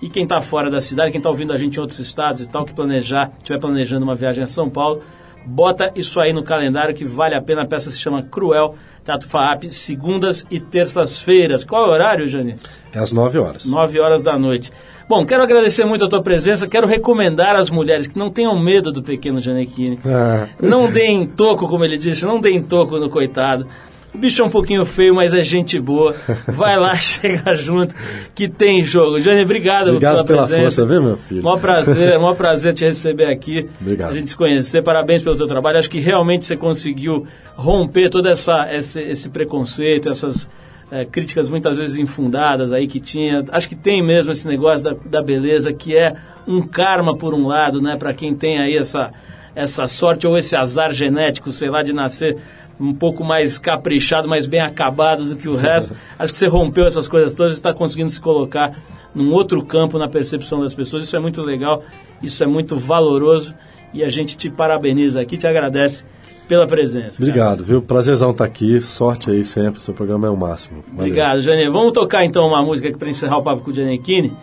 [0.00, 2.48] E quem está fora da cidade, quem está ouvindo a gente em outros estados e
[2.48, 5.02] tal, que planejar, estiver planejando uma viagem a São Paulo,
[5.44, 7.62] bota isso aí no calendário que vale a pena.
[7.62, 11.64] A peça se chama Cruel, Teatro FAAP, segundas e terças-feiras.
[11.64, 12.54] Qual é o horário, Jani?
[12.92, 13.64] É às nove horas.
[13.64, 14.72] 9 horas da noite.
[15.12, 18.90] Bom, quero agradecer muito a tua presença, quero recomendar às mulheres que não tenham medo
[18.90, 19.98] do pequeno Janequine.
[20.06, 20.48] Ah.
[20.58, 23.66] Não deem toco, como ele disse, não deem toco no coitado.
[24.14, 26.16] O bicho é um pouquinho feio, mas é gente boa.
[26.48, 27.94] Vai lá, chega junto,
[28.34, 29.20] que tem jogo.
[29.20, 30.62] Jane, obrigado, Obrigado pela pela presença.
[30.62, 31.42] força, viu, meu filho?
[31.42, 33.68] Mó prazer, mó prazer te receber aqui.
[33.82, 34.12] Obrigado.
[34.12, 34.82] A gente se conhecer.
[34.82, 35.78] Parabéns pelo teu trabalho.
[35.78, 40.48] Acho que realmente você conseguiu romper todo essa, esse, esse preconceito, essas
[40.94, 43.42] eh, críticas muitas vezes infundadas aí que tinha.
[43.50, 46.14] Acho que tem mesmo esse negócio da, da beleza, que é
[46.46, 47.96] um karma por um lado, né?
[47.96, 49.10] Para quem tem aí essa,
[49.54, 52.36] essa sorte ou esse azar genético, sei lá, de nascer
[52.78, 55.96] um pouco mais caprichado, mais bem acabado do que o resto.
[56.18, 58.78] Acho que você rompeu essas coisas todas e está conseguindo se colocar
[59.14, 61.04] num outro campo na percepção das pessoas.
[61.04, 61.82] Isso é muito legal,
[62.22, 63.54] isso é muito valoroso
[63.94, 66.04] e a gente te parabeniza aqui, te agradece
[66.48, 67.18] pela presença.
[67.18, 67.30] cara.
[67.30, 67.82] Obrigado, viu?
[67.82, 68.80] Prazerzão estar aqui.
[68.80, 69.82] Sorte aí sempre.
[69.82, 70.82] Seu programa é o máximo.
[70.88, 71.06] Valeu.
[71.06, 71.68] Obrigado, Jane.
[71.68, 74.36] Vamos tocar então uma música aqui para encerrar o papo com o Giannichini.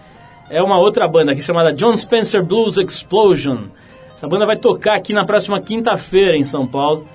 [0.50, 3.66] É uma outra banda aqui chamada John Spencer Blues Explosion.
[4.16, 7.08] Essa banda vai tocar aqui na próxima quinta-feira em São Paulo.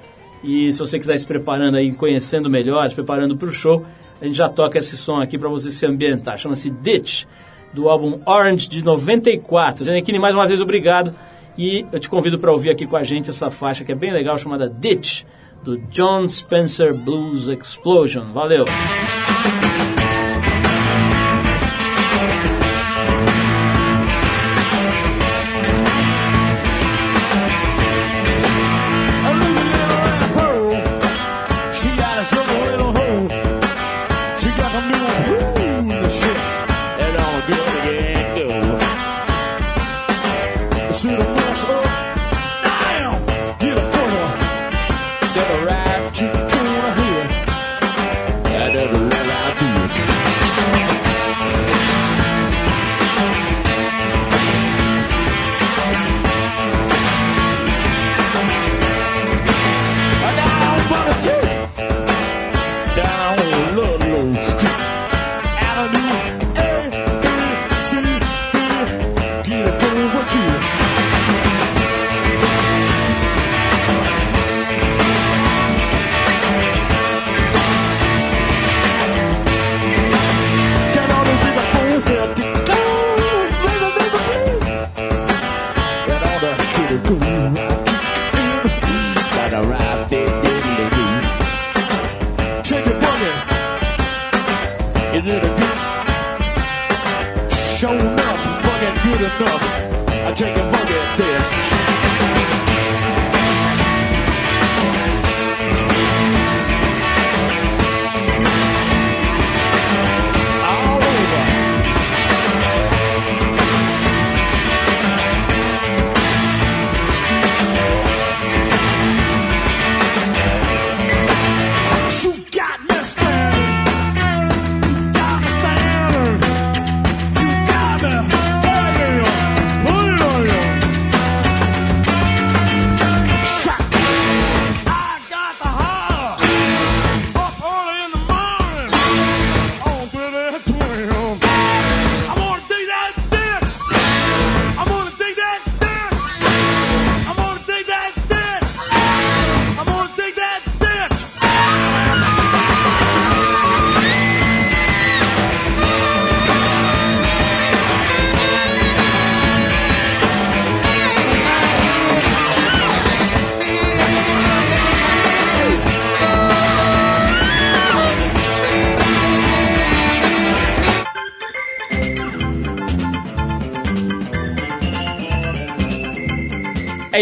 [0.42, 3.84] E se você quiser se preparando aí, conhecendo melhor, se preparando para o show,
[4.20, 6.38] a gente já toca esse som aqui para você se ambientar.
[6.38, 7.24] Chama-se Ditch,
[7.72, 9.84] do álbum Orange de 94.
[9.84, 11.14] Giannichini, mais uma vez, obrigado.
[11.56, 14.12] E eu te convido para ouvir aqui com a gente essa faixa que é bem
[14.12, 15.24] legal, chamada Ditch,
[15.62, 18.32] do John Spencer Blues Explosion.
[18.32, 18.64] Valeu!